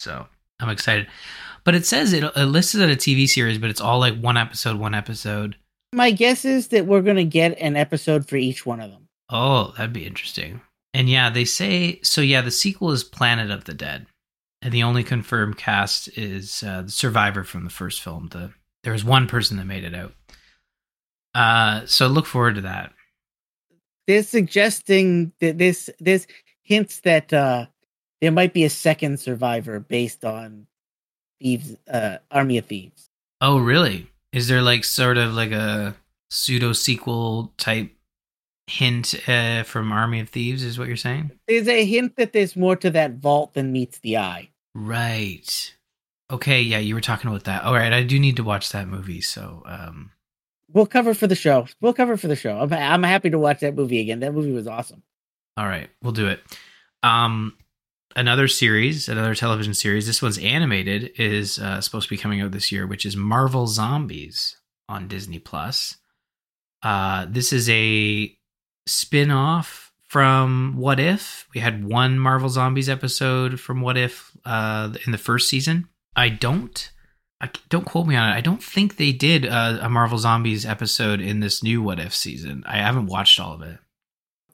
[0.00, 0.26] So
[0.60, 1.06] I'm excited.
[1.64, 4.18] But it says it, it lists it as a TV series, but it's all like
[4.18, 5.56] one episode, one episode.
[5.92, 9.08] My guess is that we're going to get an episode for each one of them.
[9.28, 10.60] Oh, that'd be interesting.
[10.94, 12.20] And yeah, they say so.
[12.20, 14.06] Yeah, the sequel is Planet of the Dead,
[14.62, 18.28] and the only confirmed cast is uh, the survivor from the first film.
[18.28, 18.52] The
[18.84, 20.14] there was one person that made it out.
[21.34, 22.92] Uh, so look forward to that.
[24.06, 26.26] They're suggesting that this this
[26.62, 27.66] hints that uh,
[28.20, 30.66] there might be a second survivor based on
[31.40, 33.10] thieves, uh, Army of Thieves.
[33.40, 34.08] Oh, really?
[34.32, 35.96] Is there like sort of like a
[36.30, 37.92] pseudo sequel type
[38.68, 40.62] hint uh, from Army of Thieves?
[40.62, 41.32] Is what you're saying?
[41.48, 44.50] There's a hint that there's more to that vault than meets the eye.
[44.74, 45.74] Right.
[46.30, 46.62] Okay.
[46.62, 47.64] Yeah, you were talking about that.
[47.64, 47.92] All right.
[47.92, 49.20] I do need to watch that movie.
[49.20, 50.12] So, um,
[50.72, 51.66] We'll cover for the show.
[51.80, 52.58] We'll cover for the show.
[52.58, 54.20] I'm I'm happy to watch that movie again.
[54.20, 55.02] That movie was awesome.
[55.56, 56.40] All right, we'll do it.
[57.02, 57.58] Um,
[58.16, 60.06] another series, another television series.
[60.06, 61.12] This one's animated.
[61.18, 64.56] Is uh, supposed to be coming out this year, which is Marvel Zombies
[64.88, 65.98] on Disney Plus.
[66.82, 68.34] Uh, this is a
[68.86, 71.48] spin-off from What If.
[71.54, 75.88] We had one Marvel Zombies episode from What If uh, in the first season.
[76.14, 76.92] I don't
[77.40, 78.34] I, don't quote me on it.
[78.34, 82.14] I don't think they did a, a Marvel Zombies episode in this new What If
[82.14, 82.62] season.
[82.66, 83.78] I haven't watched all of it.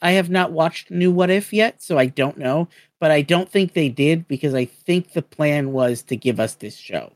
[0.00, 2.68] I have not watched New What If yet, so I don't know.
[3.00, 6.54] But I don't think they did because I think the plan was to give us
[6.54, 7.14] this show.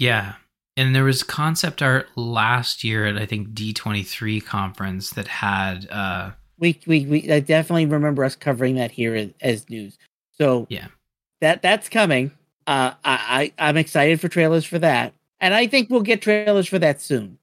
[0.00, 0.34] Yeah.
[0.76, 6.32] And there was concept art last year at I think D23 conference that had uh
[6.60, 9.98] We we, we I definitely remember us covering that here as, as news.
[10.32, 10.86] So Yeah.
[11.40, 12.30] that that's coming.
[12.66, 16.68] Uh, I, I I'm excited for trailers for that, and I think we'll get trailers
[16.68, 17.38] for that soon.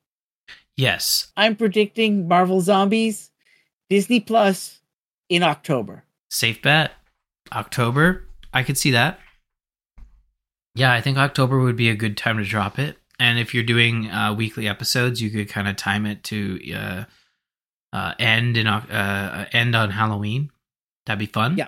[0.77, 3.32] yes, I'm predicting Marvel Zombies,
[3.89, 4.80] Disney Plus
[5.27, 6.03] in October.
[6.30, 6.91] safe bet.
[7.51, 9.19] October, I could see that.
[10.75, 12.97] Yeah, I think October would be a good time to drop it.
[13.19, 17.03] And if you're doing uh, weekly episodes, you could kind of time it to uh,
[17.93, 20.52] uh, end in uh, end on Halloween.
[21.06, 21.58] That'd be fun.
[21.58, 21.67] Yeah.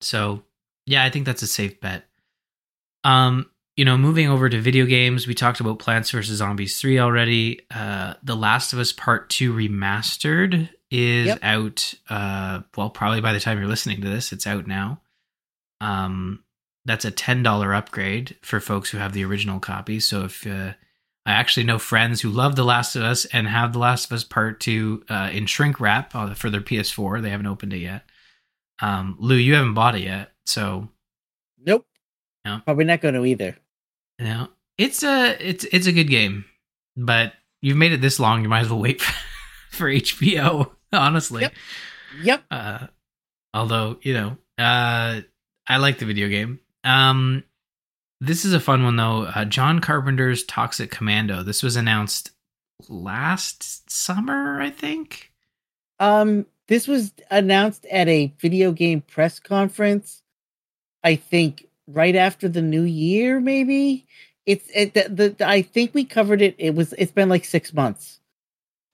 [0.00, 0.42] So
[0.86, 2.04] yeah, I think that's a safe bet.
[3.04, 6.98] Um, you know, moving over to video games, we talked about Plants vs Zombies three
[6.98, 7.60] already.
[7.74, 11.38] Uh, The Last of Us Part Two remastered is Yep.
[11.42, 11.94] out.
[12.08, 15.00] Uh, well, probably by the time you're listening to this, it's out now.
[15.80, 16.44] Um,
[16.84, 19.98] that's a ten dollar upgrade for folks who have the original copy.
[20.00, 20.74] So if uh,
[21.26, 24.12] I actually know friends who love The Last of Us and have The Last of
[24.12, 27.78] Us Part Two uh, in shrink wrap uh, for their PS4, they haven't opened it
[27.78, 28.04] yet.
[28.80, 30.88] Um, Lou, you haven't bought it yet, so
[31.64, 31.86] Nope.
[32.44, 32.60] No.
[32.64, 33.56] Probably not going to either.
[34.18, 36.44] know it's a it's it's a good game,
[36.96, 37.32] but
[37.62, 39.14] you've made it this long, you might as well wait for,
[39.70, 40.72] for HBO.
[40.92, 41.52] Honestly, Yep.
[42.22, 42.44] Yep.
[42.50, 42.86] uh,
[43.54, 45.20] although you know, uh,
[45.66, 46.60] I like the video game.
[46.84, 47.44] Um,
[48.26, 49.24] this is a fun one though.
[49.34, 51.42] Uh, John Carpenter's Toxic Commando.
[51.42, 52.30] This was announced
[52.88, 55.32] last summer, I think.
[56.00, 60.22] Um, this was announced at a video game press conference.
[61.02, 64.06] I think right after the new year, maybe.
[64.46, 66.54] It's it, the, the I think we covered it.
[66.58, 68.20] It was it's been like six months,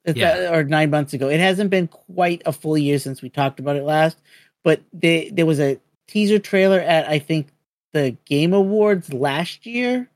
[0.05, 0.49] Yeah.
[0.51, 1.29] uh, or nine months ago.
[1.29, 4.17] It hasn't been quite a full year since we talked about it last.
[4.63, 7.49] But they, there was a teaser trailer at I think
[7.93, 10.09] the Game Awards last year,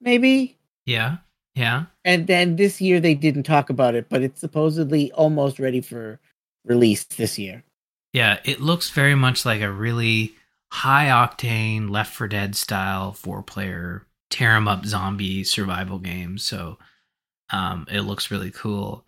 [0.00, 0.56] maybe.
[0.86, 1.18] Yeah,
[1.54, 1.84] yeah.
[2.04, 6.18] And then this year they didn't talk about it, but it's supposedly almost ready for
[6.64, 7.62] release this year.
[8.12, 10.34] Yeah, it looks very much like a really
[10.70, 16.38] high octane Left 4 Dead style four player tear 'em up zombie survival game.
[16.38, 16.78] So
[17.50, 19.06] um, it looks really cool.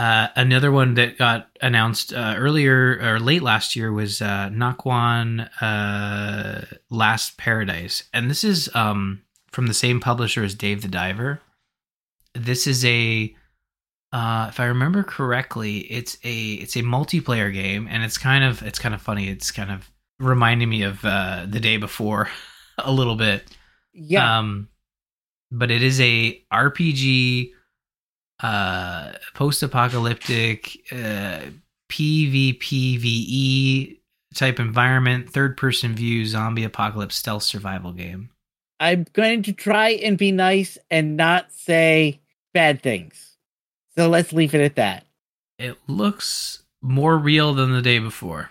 [0.00, 5.46] Uh, another one that got announced uh, earlier or late last year was uh, Nakwon
[5.60, 9.20] uh, Last Paradise, and this is um,
[9.52, 11.42] from the same publisher as Dave the Diver.
[12.32, 13.36] This is a,
[14.10, 18.62] uh, if I remember correctly, it's a it's a multiplayer game, and it's kind of
[18.62, 19.28] it's kind of funny.
[19.28, 22.30] It's kind of reminding me of uh, the day before
[22.78, 23.44] a little bit.
[23.92, 24.38] Yeah.
[24.38, 24.70] Um,
[25.50, 27.50] but it is a RPG,
[28.42, 31.40] uh, post-apocalyptic, uh,
[31.90, 32.80] PvPvE
[34.34, 38.30] type environment, third-person view, zombie apocalypse stealth survival game.
[38.78, 42.20] I'm going to try and be nice and not say
[42.54, 43.36] bad things.
[43.96, 45.04] So let's leave it at that.
[45.58, 48.50] It looks more real than the day before.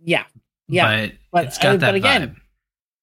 [0.00, 0.24] Yeah.
[0.68, 1.06] Yeah.
[1.08, 2.36] but, but, it's got uh, that but again, vibe.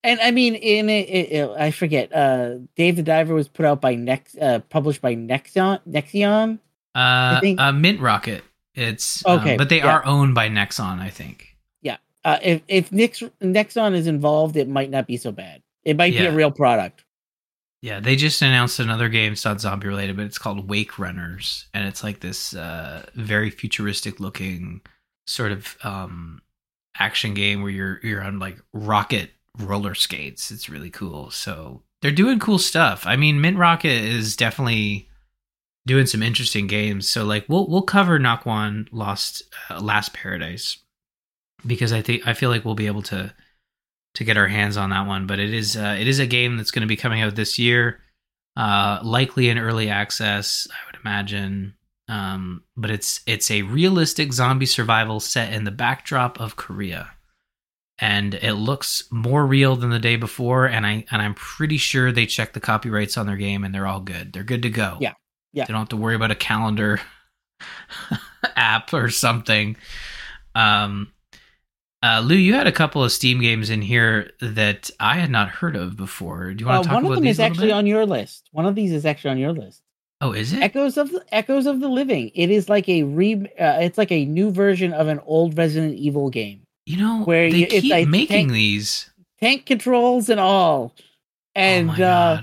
[0.04, 2.14] And I mean, in it, it, it- I forget.
[2.14, 6.60] Uh, Dave the Diver was put out by Nex, uh, published by Nexon, Nexion.
[6.94, 8.44] Uh, think- uh, Mint Rocket.
[8.76, 9.88] It's um, Okay, but they yeah.
[9.96, 11.56] are owned by Nexon, I think.
[11.82, 11.98] Yeah.
[12.26, 15.62] Uh, if if Nix, Nexon is involved, it might not be so bad.
[15.84, 17.04] It might be a real product.
[17.82, 19.34] Yeah, they just announced another game.
[19.34, 23.50] It's not zombie related, but it's called Wake Runners, and it's like this uh, very
[23.50, 24.80] futuristic looking
[25.28, 26.42] sort of um,
[26.98, 30.52] action game where you're you're on like rocket roller skates.
[30.52, 31.30] It's really cool.
[31.32, 33.06] So they're doing cool stuff.
[33.06, 35.10] I mean, Mint Rocket is definitely
[35.86, 37.08] doing some interesting games.
[37.08, 40.78] So like we'll we'll cover Nakwon Lost uh, Last Paradise
[41.66, 43.34] because I think I feel like we'll be able to
[44.16, 45.28] to get our hands on that one.
[45.28, 47.58] But it is uh, it is a game that's going to be coming out this
[47.60, 48.00] year,
[48.56, 51.76] uh, likely in early access, I would imagine.
[52.10, 57.12] Um, but it's it's a realistic zombie survival set in the backdrop of Korea,
[58.00, 60.66] and it looks more real than the day before.
[60.66, 63.88] And I and I'm pretty sure they checked the copyrights on their game, and they're
[63.88, 64.34] all good.
[64.34, 64.98] They're good to go.
[65.00, 65.14] Yeah.
[65.54, 65.66] Yeah.
[65.66, 67.00] They don't have to worry about a calendar
[68.56, 69.76] app or something.
[70.56, 71.12] Um,
[72.02, 75.48] uh, Lou, you had a couple of Steam games in here that I had not
[75.50, 76.54] heard of before.
[76.54, 77.04] Do you Uh, want to talk about these?
[77.06, 77.74] one of them these is actually bit?
[77.74, 78.50] on your list.
[78.52, 79.82] One of these is actually on your list.
[80.20, 80.62] Oh, is it?
[80.62, 82.32] Echoes of the Echoes of the Living.
[82.34, 83.36] It is like a re.
[83.60, 86.63] Uh, it's like a new version of an old Resident Evil game.
[86.86, 89.10] You know, where they you- keep like making tank- these.
[89.40, 90.94] Tank controls and all.
[91.56, 92.42] And oh uh,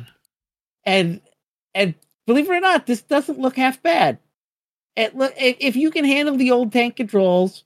[0.85, 1.20] and
[1.74, 1.94] and
[2.26, 4.18] believe it or not, this doesn't look half bad.
[4.96, 7.64] It look if, you can handle the old tank controls,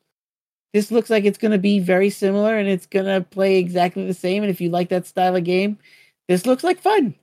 [0.73, 4.07] this looks like it's going to be very similar and it's going to play exactly
[4.07, 4.43] the same.
[4.43, 5.79] And if you like that style of game,
[6.29, 7.15] this looks like fun.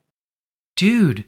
[0.76, 1.26] dude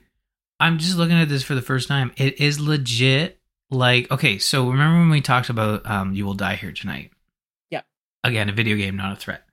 [0.59, 3.39] i'm just looking at this for the first time it is legit
[3.71, 7.12] like okay so remember when we talked about um you will die here tonight.
[8.23, 9.43] Again a video game not a threat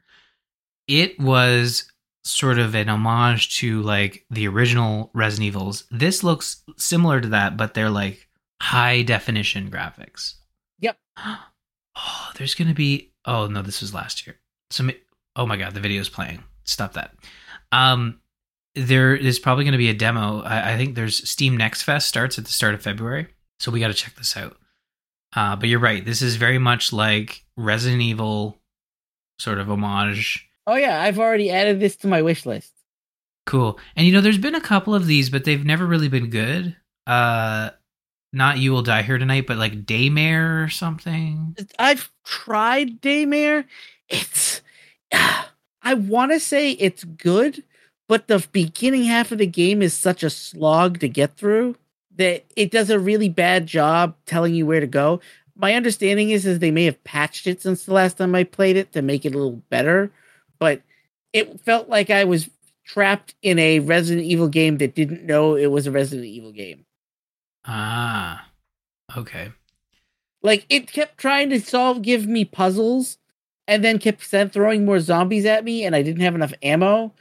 [0.87, 1.91] it was
[2.25, 7.57] sort of an homage to like the original resident evils this looks similar to that
[7.57, 8.29] but they're like
[8.63, 10.35] high definition graphics
[10.81, 10.99] Yep.
[11.19, 14.37] oh there's gonna be oh no this was last year
[14.71, 14.89] so
[15.37, 17.15] oh my god the video's playing stop that
[17.73, 18.21] um
[18.75, 20.43] there is probably going to be a demo.
[20.43, 23.29] I, I think there's Steam Next Fest starts at the start of February,
[23.59, 24.57] so we got to check this out.
[25.35, 26.05] Uh, but you're right.
[26.05, 28.60] This is very much like Resident Evil,
[29.41, 30.49] sort of homage.
[30.67, 32.73] Oh yeah, I've already added this to my wish list.
[33.47, 33.79] Cool.
[33.97, 36.77] And you know, there's been a couple of these, but they've never really been good.
[37.07, 37.71] Uh,
[38.33, 41.57] not You Will Die Here Tonight, but like Daymare or something.
[41.79, 43.65] I've tried Daymare.
[44.09, 44.61] It's
[45.83, 47.65] I want to say it's good,
[48.09, 51.77] but the beginning half of the game is such a slog to get through
[52.17, 55.21] that it does a really bad job telling you where to go.
[55.57, 58.77] My understanding is is they may have patched it since the last time I played
[58.77, 60.11] it to make it a little better,
[60.59, 60.83] but
[61.33, 62.51] it felt like I was
[62.85, 66.85] trapped in a Resident Evil game that didn't know it was a Resident Evil game.
[67.65, 68.49] Ah,
[69.17, 69.53] okay.
[70.43, 73.19] Like it kept trying to solve, give me puzzles,
[73.69, 77.13] and then kept sent throwing more zombies at me, and I didn't have enough ammo,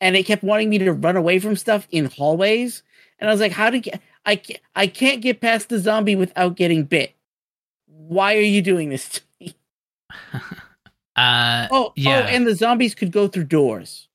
[0.00, 2.82] and it kept wanting me to run away from stuff in hallways,
[3.18, 3.82] and I was like, "How do?
[4.24, 4.40] I
[4.76, 7.14] I can't get past the zombie without getting bit.
[8.08, 9.54] Why are you doing this to me?"
[11.16, 12.20] Uh, Oh, Yeah.
[12.20, 14.06] oh, and the zombies could go through doors.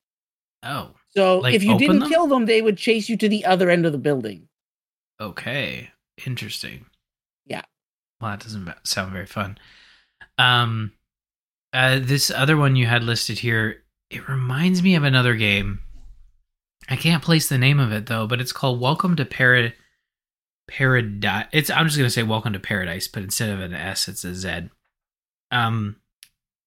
[0.64, 2.10] oh, So Like, if you didn't them?
[2.10, 4.48] kill them, they would chase you to the other end of the building.
[5.20, 5.90] okay.
[6.26, 6.86] Interesting.
[7.46, 7.64] Yeah.
[8.22, 9.58] Well, that doesn't sound very fun.
[10.38, 10.94] Um,
[11.74, 15.80] uh, this other one you had listed here, it reminds me of another game.
[16.88, 19.74] I can't place the name of it though, but it's called Welcome to Parad
[20.68, 21.48] Paradise.
[21.52, 24.34] It's I'm just gonna say Welcome to Paradise, but instead of an S, it's a
[24.36, 24.70] Z.
[25.52, 25.98] Um,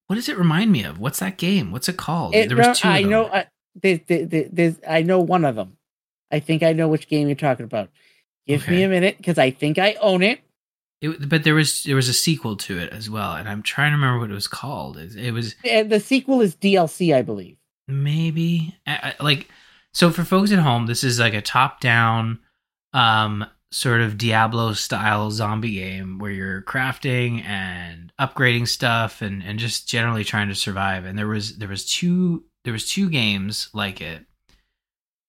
[0.07, 0.99] what does it remind me of?
[0.99, 1.73] What's that game?
[1.73, 2.35] What's it called?
[2.35, 2.89] It- there was two.
[2.89, 3.27] I know.
[3.27, 5.77] I, there, there, there- there's, I know one of them.
[6.31, 7.91] I think I know which game you're talking about.
[8.47, 10.41] Give me a minute because I think I own it.
[11.01, 13.91] It, but there was there was a sequel to it as well, and I'm trying
[13.91, 14.97] to remember what it was called.
[14.97, 17.57] It, it was And the sequel is DLC, I believe.
[17.89, 19.49] maybe I- I- like
[19.93, 20.87] so for folks at home.
[20.87, 22.39] This is like a top down,
[22.93, 29.59] um, sort of Diablo style zombie game where you're crafting and upgrading stuff and and
[29.59, 31.05] just generally trying to survive.
[31.05, 34.25] And there was there was two there was two games like it.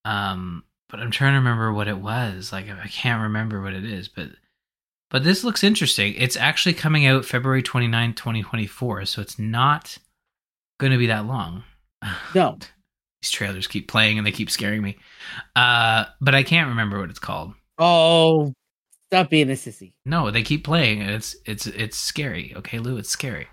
[0.04, 2.52] Um, but I'm trying to remember what it was.
[2.52, 4.28] Like I can't remember what it is, but
[5.10, 6.14] but this looks interesting.
[6.16, 9.96] It's actually coming out February 29, 2024, so it's not
[10.78, 11.64] going to be that long.
[12.34, 12.58] No.
[13.22, 14.96] These trailers keep playing and they keep scaring me.
[15.56, 17.52] Uh, but I can't remember what it's called.
[17.78, 18.52] Oh,
[19.06, 19.92] stop being a sissy.
[20.04, 22.52] No, they keep playing and it's it's it's scary.
[22.56, 23.46] Okay, Lou, it's scary.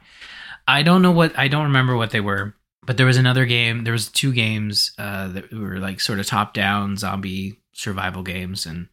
[0.68, 3.84] I don't know what I don't remember what they were, but there was another game.
[3.84, 8.66] There was two games uh, that were like sort of top down zombie survival games,
[8.66, 8.88] and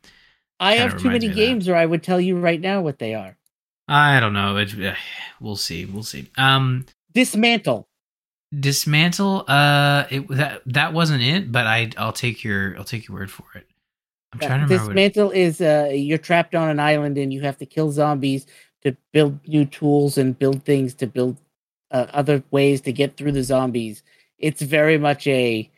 [0.60, 1.40] I have too many me of that.
[1.40, 3.38] games, or I would tell you right now what they are.
[3.88, 4.56] I don't know.
[4.58, 4.94] It, eh,
[5.40, 5.84] we'll see.
[5.86, 6.30] We'll see.
[6.36, 7.88] Um, Dismantle.
[8.58, 9.44] dismantle.
[9.48, 13.30] Uh, it that that wasn't it, but I I'll take your I'll take your word
[13.30, 13.66] for it.
[14.32, 14.94] I'm trying to remember.
[14.94, 18.46] Dismantle is uh, you're trapped on an island and you have to kill zombies
[18.82, 21.36] to build new tools and build things to build
[21.90, 24.02] uh, other ways to get through the zombies.
[24.38, 25.70] It's very much a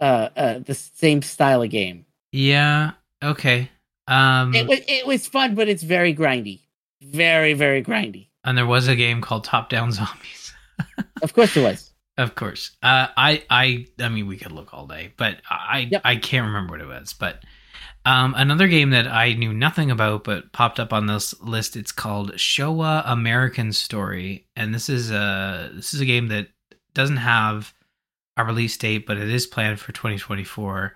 [0.00, 2.04] uh, uh, the same style of game.
[2.32, 2.92] yeah.
[3.22, 3.68] Okay.
[4.06, 6.60] Um, It was it was fun, but it's very grindy,
[7.02, 8.28] very very grindy.
[8.44, 10.52] and there was a game called Top Down Zombies.
[11.22, 11.90] Of course there was.
[12.16, 12.70] Of course.
[12.82, 16.02] Uh, I, I, I mean, we could look all day, but I, Yep.
[16.04, 17.12] I can't remember what it was.
[17.12, 17.42] But
[18.08, 21.76] um, another game that I knew nothing about, but popped up on this list.
[21.76, 26.48] It's called Showa American Story, and this is a this is a game that
[26.94, 27.74] doesn't have
[28.36, 30.94] a release date, but it is planned for 2024.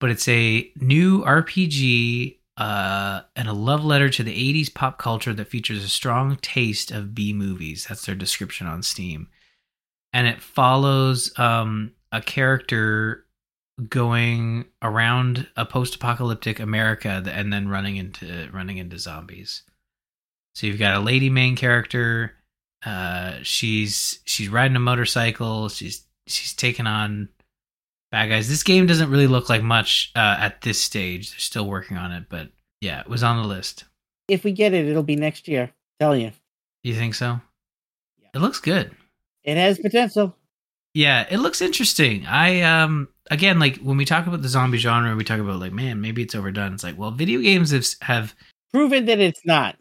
[0.00, 5.34] But it's a new RPG uh, and a love letter to the 80s pop culture
[5.34, 7.86] that features a strong taste of B movies.
[7.88, 9.28] That's their description on Steam
[10.12, 13.26] and it follows um, a character
[13.88, 19.62] going around a post-apocalyptic America and then running into running into zombies.
[20.54, 22.34] So you've got a lady main character.
[22.84, 25.68] Uh, she's she's riding a motorcycle.
[25.68, 27.28] She's she's taking on
[28.10, 28.48] bad guys.
[28.48, 31.30] This game doesn't really look like much uh, at this stage.
[31.30, 32.48] They're still working on it, but
[32.80, 33.84] yeah, it was on the list.
[34.28, 35.70] If we get it, it'll be next year.
[36.00, 36.32] Tell you,
[36.84, 37.40] You think so?
[38.20, 38.28] Yeah.
[38.34, 38.94] It looks good.
[39.44, 40.36] it has potential.
[40.94, 42.26] Yeah, it looks interesting.
[42.26, 45.72] I um again like when we talk about the zombie genre, we talk about like
[45.72, 46.74] man, maybe it's overdone.
[46.74, 48.34] It's like, well, video games have have
[48.72, 49.76] Proven that it's not.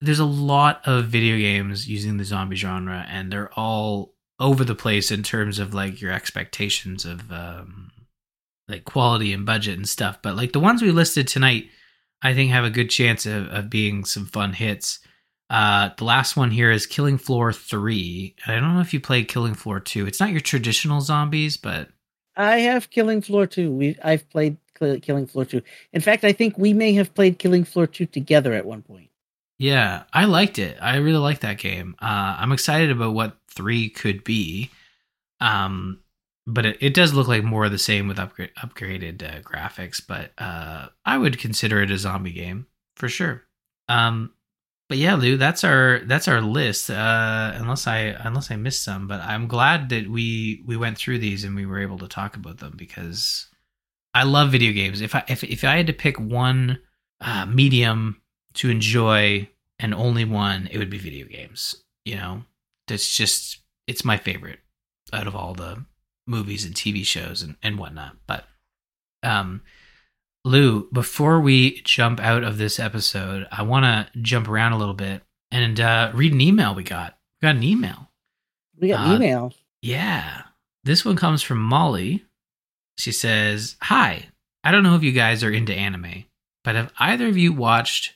[0.00, 4.74] there's a lot of video games using the zombie genre and they're all over the
[4.74, 7.90] place in terms of like your expectations of um
[8.68, 10.18] like quality and budget and stuff.
[10.22, 11.68] But like the ones we listed tonight,
[12.22, 15.00] I think have a good chance of, of being some fun hits.
[15.50, 18.36] Uh, the last one here is Killing Floor 3.
[18.46, 20.06] I don't know if you played Killing Floor 2.
[20.06, 21.88] It's not your traditional zombies, but
[22.38, 23.70] I have Killing Floor 2.
[23.70, 24.56] We I've played
[25.02, 25.60] Killing Floor 2.
[25.92, 29.10] In fact, I think we may have played Killing Floor 2 together at one point.
[29.58, 30.78] Yeah, I liked it.
[30.80, 31.96] I really liked that game.
[32.00, 34.70] Uh, I'm excited about what three could be.
[35.40, 36.00] Um,
[36.46, 40.00] but it, it does look like more of the same with upgrade, upgraded uh, graphics.
[40.06, 43.42] But uh, I would consider it a zombie game for sure.
[43.88, 44.32] Um,
[44.88, 46.90] but yeah, Lou, that's our that's our list.
[46.90, 51.18] Uh, unless I unless I missed some, but I'm glad that we we went through
[51.18, 53.48] these and we were able to talk about them because
[54.14, 55.00] I love video games.
[55.02, 56.80] If I if if I had to pick one
[57.20, 58.22] uh, medium
[58.54, 61.74] to enjoy and only one, it would be video games.
[62.06, 62.42] You know,
[62.86, 64.60] that's just it's my favorite
[65.12, 65.84] out of all the
[66.26, 68.16] movies and TV shows and, and whatnot.
[68.26, 68.44] But
[69.22, 69.60] um
[70.48, 75.22] Lou, before we jump out of this episode, I wanna jump around a little bit
[75.50, 77.18] and uh read an email we got.
[77.42, 78.08] We got an email.
[78.80, 79.52] We got Uh, email.
[79.82, 80.44] Yeah.
[80.84, 82.24] This one comes from Molly.
[82.96, 84.28] She says, Hi,
[84.64, 86.24] I don't know if you guys are into anime,
[86.64, 88.14] but have either of you watched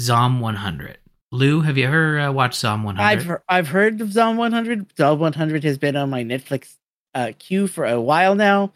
[0.00, 0.98] Zom 100?
[1.32, 3.04] Lou, have you ever uh, watched Zom 100?
[3.04, 4.96] I've heard, I've heard of Zom 100.
[4.96, 6.76] Zom 100 has been on my Netflix
[7.16, 8.72] uh, queue for a while now.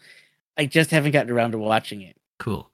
[0.57, 2.16] I just haven't gotten around to watching it.
[2.39, 2.69] Cool.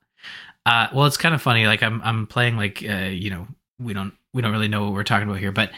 [0.65, 1.67] Uh, well, it's kind of funny.
[1.67, 3.47] Like I'm, I'm playing like, uh, you know,
[3.79, 5.71] we don't, we don't really know what we're talking about here, but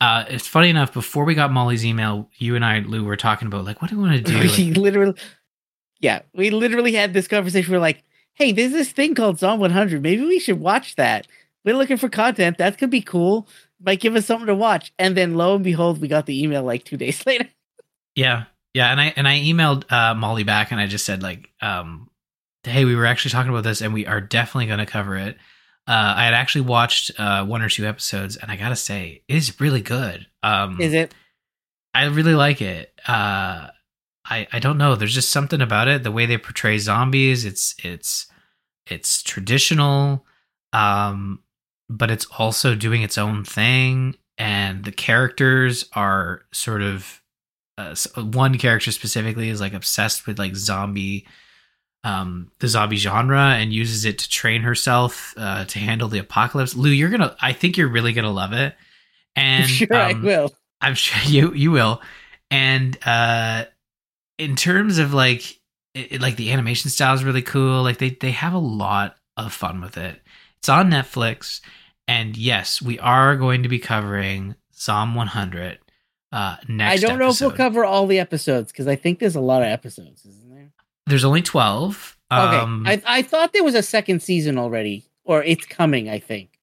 [0.00, 0.92] uh, it's funny enough.
[0.92, 3.96] Before we got Molly's email, you and I, Lou, were talking about like, what do
[3.96, 4.38] we want to do?
[4.68, 5.14] Like, literally,
[6.00, 7.72] yeah, we literally had this conversation.
[7.72, 8.02] We're like,
[8.34, 10.02] hey, there's this thing called Zom 100.
[10.02, 11.26] Maybe we should watch that.
[11.64, 12.58] We're looking for content.
[12.58, 13.46] That could be cool.
[13.82, 14.92] Might give us something to watch.
[14.98, 17.48] And then lo and behold, we got the email like two days later.
[18.14, 21.50] Yeah, yeah, and I and I emailed uh, Molly back and I just said like,
[21.60, 22.09] um,
[22.64, 25.36] hey, we were actually talking about this and we are definitely going to cover it.
[25.86, 29.34] Uh, I had actually watched uh, one or two episodes, and I gotta say, it
[29.34, 30.26] is really good.
[30.42, 31.12] Um, Is it?
[31.92, 32.92] I really like it.
[33.08, 33.68] Uh,
[34.24, 34.94] I I don't know.
[34.94, 36.04] There's just something about it.
[36.04, 38.26] The way they portray zombies, it's it's
[38.86, 40.26] it's traditional,
[40.72, 41.42] um,
[41.88, 44.14] but it's also doing its own thing.
[44.38, 47.20] And the characters are sort of
[47.78, 51.26] uh, one character specifically is like obsessed with like zombie,
[52.04, 56.74] um, the zombie genre, and uses it to train herself uh, to handle the apocalypse.
[56.74, 57.36] Lou, you're gonna.
[57.40, 58.74] I think you're really gonna love it.
[59.36, 60.54] And sure, I um, will.
[60.80, 62.00] I'm sure you you will.
[62.50, 63.66] And uh
[64.38, 65.60] in terms of like
[65.94, 67.82] it, it- like the animation style is really cool.
[67.82, 70.20] Like they they have a lot of fun with it.
[70.58, 71.60] It's on Netflix
[72.08, 75.78] and yes, we are going to be covering Zom 100
[76.32, 77.04] uh next.
[77.04, 79.62] I don't know if we'll cover all the episodes because I think there's a lot
[79.62, 80.49] of episodes, isn't?
[81.10, 82.16] There's only 12.
[82.32, 86.08] Okay, Um I I thought there was a second season already, or it's coming.
[86.08, 86.58] I think.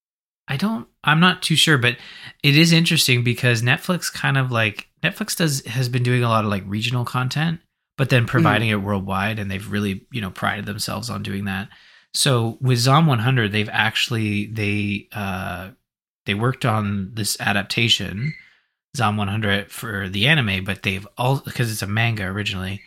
[0.48, 1.98] I don't I'm not too sure, but
[2.44, 6.46] it is interesting because Netflix kind of like Netflix does has been doing a lot
[6.46, 7.60] of like regional content,
[7.98, 11.70] but then providing it worldwide and they've really, you know, prided themselves on doing that.
[12.14, 15.72] So with Zom 100, they've actually they uh
[16.26, 18.34] they worked on this adaptation
[18.96, 22.82] Zom 100 for the anime, but they've all because it's a manga originally.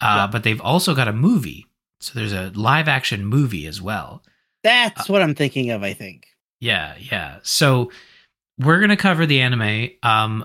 [0.00, 0.26] Uh Yeah.
[0.28, 1.66] but they've also got a movie.
[2.00, 4.22] So there's a live action movie as well.
[4.62, 5.82] That's Uh, what I'm thinking of.
[5.82, 6.26] I think.
[6.60, 7.38] Yeah, yeah.
[7.42, 7.90] So
[8.58, 9.90] we're gonna cover the anime.
[10.02, 10.44] Um,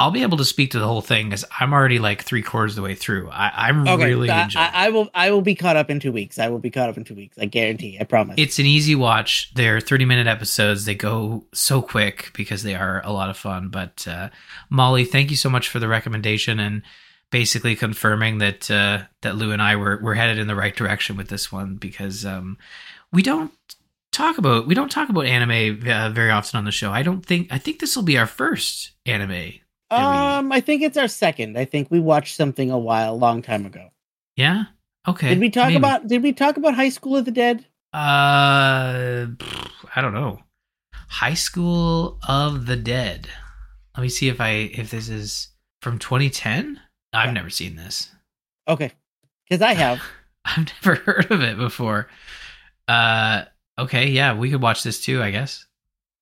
[0.00, 2.72] I'll be able to speak to the whole thing because I'm already like three quarters
[2.72, 3.30] of the way through.
[3.30, 4.64] I, I'm Okay, really I, enjoying.
[4.66, 5.10] I, I will.
[5.12, 6.38] I will be caught up in two weeks.
[6.38, 7.36] I will be caught up in two weeks.
[7.36, 7.98] I guarantee.
[8.00, 8.36] I promise.
[8.38, 9.52] it's an easy watch.
[9.54, 10.84] They're 30 minute episodes.
[10.84, 13.70] They go so quick because they are a lot of fun.
[13.70, 14.28] But uh,
[14.70, 16.82] Molly, thank you so much for the recommendation and
[17.30, 21.16] basically confirming that uh, that Lou and I were were headed in the right direction
[21.16, 22.58] with this one because um,
[23.12, 23.52] we don't
[24.12, 26.90] talk about we don't talk about anime uh, very often on the show.
[26.90, 29.28] I don't think I think this will be our first anime.
[29.28, 29.52] that
[29.90, 31.58] we- um, I think it's our second.
[31.58, 33.88] I think we watched something a while, long time ago.
[34.36, 34.64] Yeah.
[35.06, 35.30] Okay.
[35.30, 35.76] Did we talk maybe.
[35.76, 36.06] about?
[36.06, 37.64] Did we talk about High School of the Dead?
[37.94, 39.26] Uh,
[39.96, 40.40] I don't know.
[41.08, 43.28] High School of the Dead.
[43.96, 45.48] Let me see if I if this is
[45.80, 46.80] from 2010.
[47.12, 48.10] I've never seen this.
[48.66, 48.92] Okay,
[49.48, 50.02] because I have.
[50.44, 52.08] I've never heard of it before.
[52.86, 53.44] Uh,
[53.78, 55.66] okay, yeah, we could watch this too, I guess.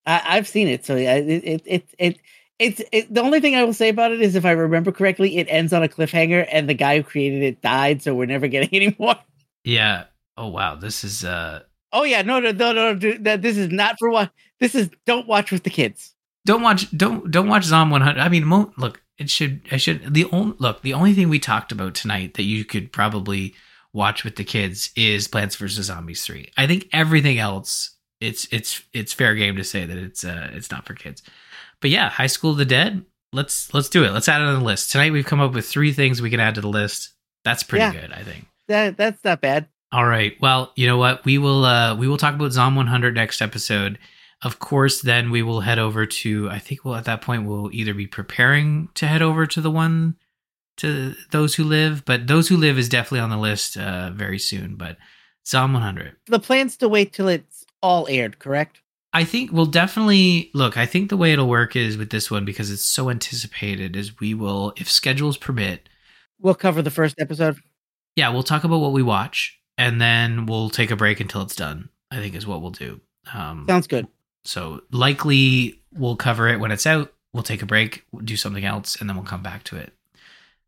[0.04, 2.18] I, I've seen it, so yeah, it it it, it
[2.58, 5.36] it's it, the only thing I will say about it is if I remember correctly,
[5.38, 8.48] it ends on a cliffhanger, and the guy who created it died, so we're never
[8.48, 9.16] getting any more.
[9.64, 10.04] Yeah.
[10.36, 11.62] Oh wow, this is uh.
[11.92, 14.30] Oh yeah, no, no, no, no, dude, that this is not for what.
[14.60, 16.14] This is don't watch with the kids.
[16.44, 16.90] Don't watch.
[16.96, 18.20] Don't don't watch Zom 100.
[18.20, 19.62] I mean, mo- look, it should.
[19.70, 20.12] I should.
[20.14, 20.82] The only look.
[20.82, 23.54] The only thing we talked about tonight that you could probably
[23.92, 26.50] watch with the kids is Plants vs Zombies three.
[26.56, 30.70] I think everything else, it's it's it's fair game to say that it's uh it's
[30.70, 31.22] not for kids.
[31.80, 33.04] But yeah, High School of the Dead.
[33.32, 34.12] Let's let's do it.
[34.12, 35.12] Let's add it on the list tonight.
[35.12, 37.10] We've come up with three things we can add to the list.
[37.44, 37.92] That's pretty Yeah.
[38.00, 38.46] good, I think.
[38.68, 39.66] That that's not bad.
[39.92, 40.36] All right.
[40.40, 41.24] Well, you know what?
[41.24, 43.98] We will uh we will talk about Zom 100 next episode.
[44.42, 47.70] Of course, then we will head over to I think we'll at that point we'll
[47.72, 50.16] either be preparing to head over to the one
[50.78, 54.38] to those who live, but those who live is definitely on the list uh very
[54.38, 54.98] soon, but
[55.46, 56.16] Zom 100.
[56.26, 58.82] The plan's to wait till it's all aired, correct?
[59.12, 60.76] I think we'll definitely look.
[60.76, 63.96] I think the way it'll work is with this one because it's so anticipated.
[63.96, 65.88] Is we will, if schedules permit,
[66.38, 67.56] We'll cover the first episode.
[68.16, 71.56] yeah, we'll talk about what we watch, and then we'll take a break until it's
[71.56, 71.88] done.
[72.10, 73.00] I think is what we'll do.
[73.32, 74.06] Um, Sounds good.
[74.46, 77.12] So likely we'll cover it when it's out.
[77.32, 79.92] We'll take a break, we'll do something else, and then we'll come back to it.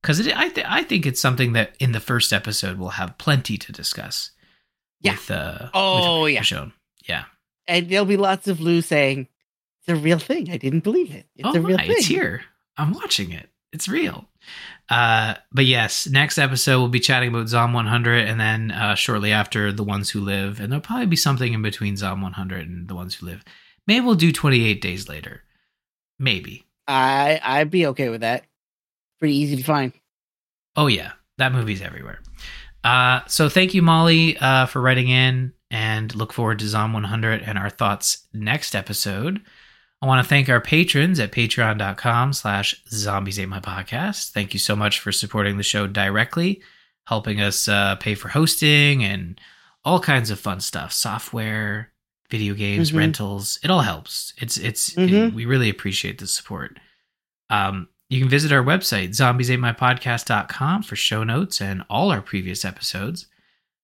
[0.03, 3.57] Because I, th- I think it's something that in the first episode we'll have plenty
[3.59, 4.31] to discuss.
[5.01, 5.12] Yeah.
[5.12, 6.43] With, uh, Oh, with yeah.
[6.43, 6.72] Shown.
[7.09, 7.24] Yeah.
[7.66, 9.29] And there'll be lots of Lou saying,
[9.81, 10.51] "It's a real thing.
[10.51, 11.26] I didn't believe it.
[11.37, 12.43] It's oh a real my, thing." it's here.
[12.76, 13.49] I'm watching it.
[13.72, 14.29] It's real.
[14.89, 19.33] Uh, but yes, next episode we'll be chatting about Zom 100, and then uh, shortly
[19.33, 22.89] after, the ones who live, and there'll probably be something in between Zom 100 and
[22.89, 23.45] the ones who live.
[23.89, 25.43] Maybe we'll do 28 days later.
[26.18, 26.66] Maybe.
[26.86, 28.45] I I'd be okay with that.
[29.18, 29.93] Pretty easy to find.
[30.76, 32.20] Oh yeah, that movie's everywhere.
[32.84, 37.43] Uh, so thank you, Molly, uh, for writing in, and look forward to Zom 100
[37.43, 39.41] and our thoughts next episode.
[40.01, 44.30] I want to thank our patrons at patreon.com slash zombies ate my podcast.
[44.30, 46.62] Thank you so much for supporting the show directly,
[47.07, 49.41] helping us uh, pay for hosting and
[49.84, 51.91] all kinds of fun stuff, software,
[52.31, 52.99] video games, Mhm.
[52.99, 53.59] rentals.
[53.62, 54.35] It all helps.
[54.37, 55.33] It's it's Mhm.
[55.33, 56.79] we really appreciate the support.
[57.51, 59.49] Um, you can visit our website, zombies
[60.87, 63.26] for show notes and all our previous episodes.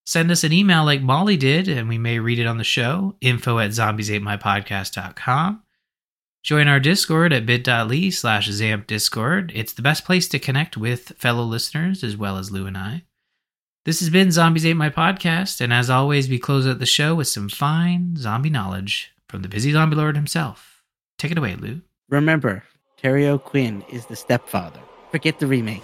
[0.07, 3.17] send us an email like Molly did, and we may read it on the show.
[3.23, 5.63] Info at zombies8mypodcast.com.
[6.43, 9.51] Join our Discord at bit.ly slash zamp discord.
[9.55, 13.05] It's the best place to connect with fellow listeners as well as Lou and I.
[13.85, 17.15] This has been Zombies Ate My Podcast, and as always, we close out the show
[17.15, 20.83] with some fine zombie knowledge from the busy zombie lord himself.
[21.19, 21.83] Take it away, Lou.
[22.09, 22.65] Remember,
[22.97, 24.81] Terry O'Quinn is the stepfather.
[25.11, 25.83] Forget the remake.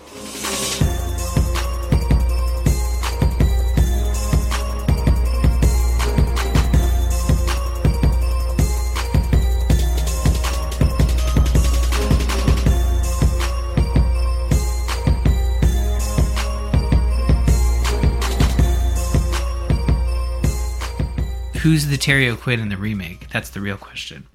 [21.62, 23.28] Who's the Terry O'Quinn in the remake?
[23.28, 24.26] That's the real question.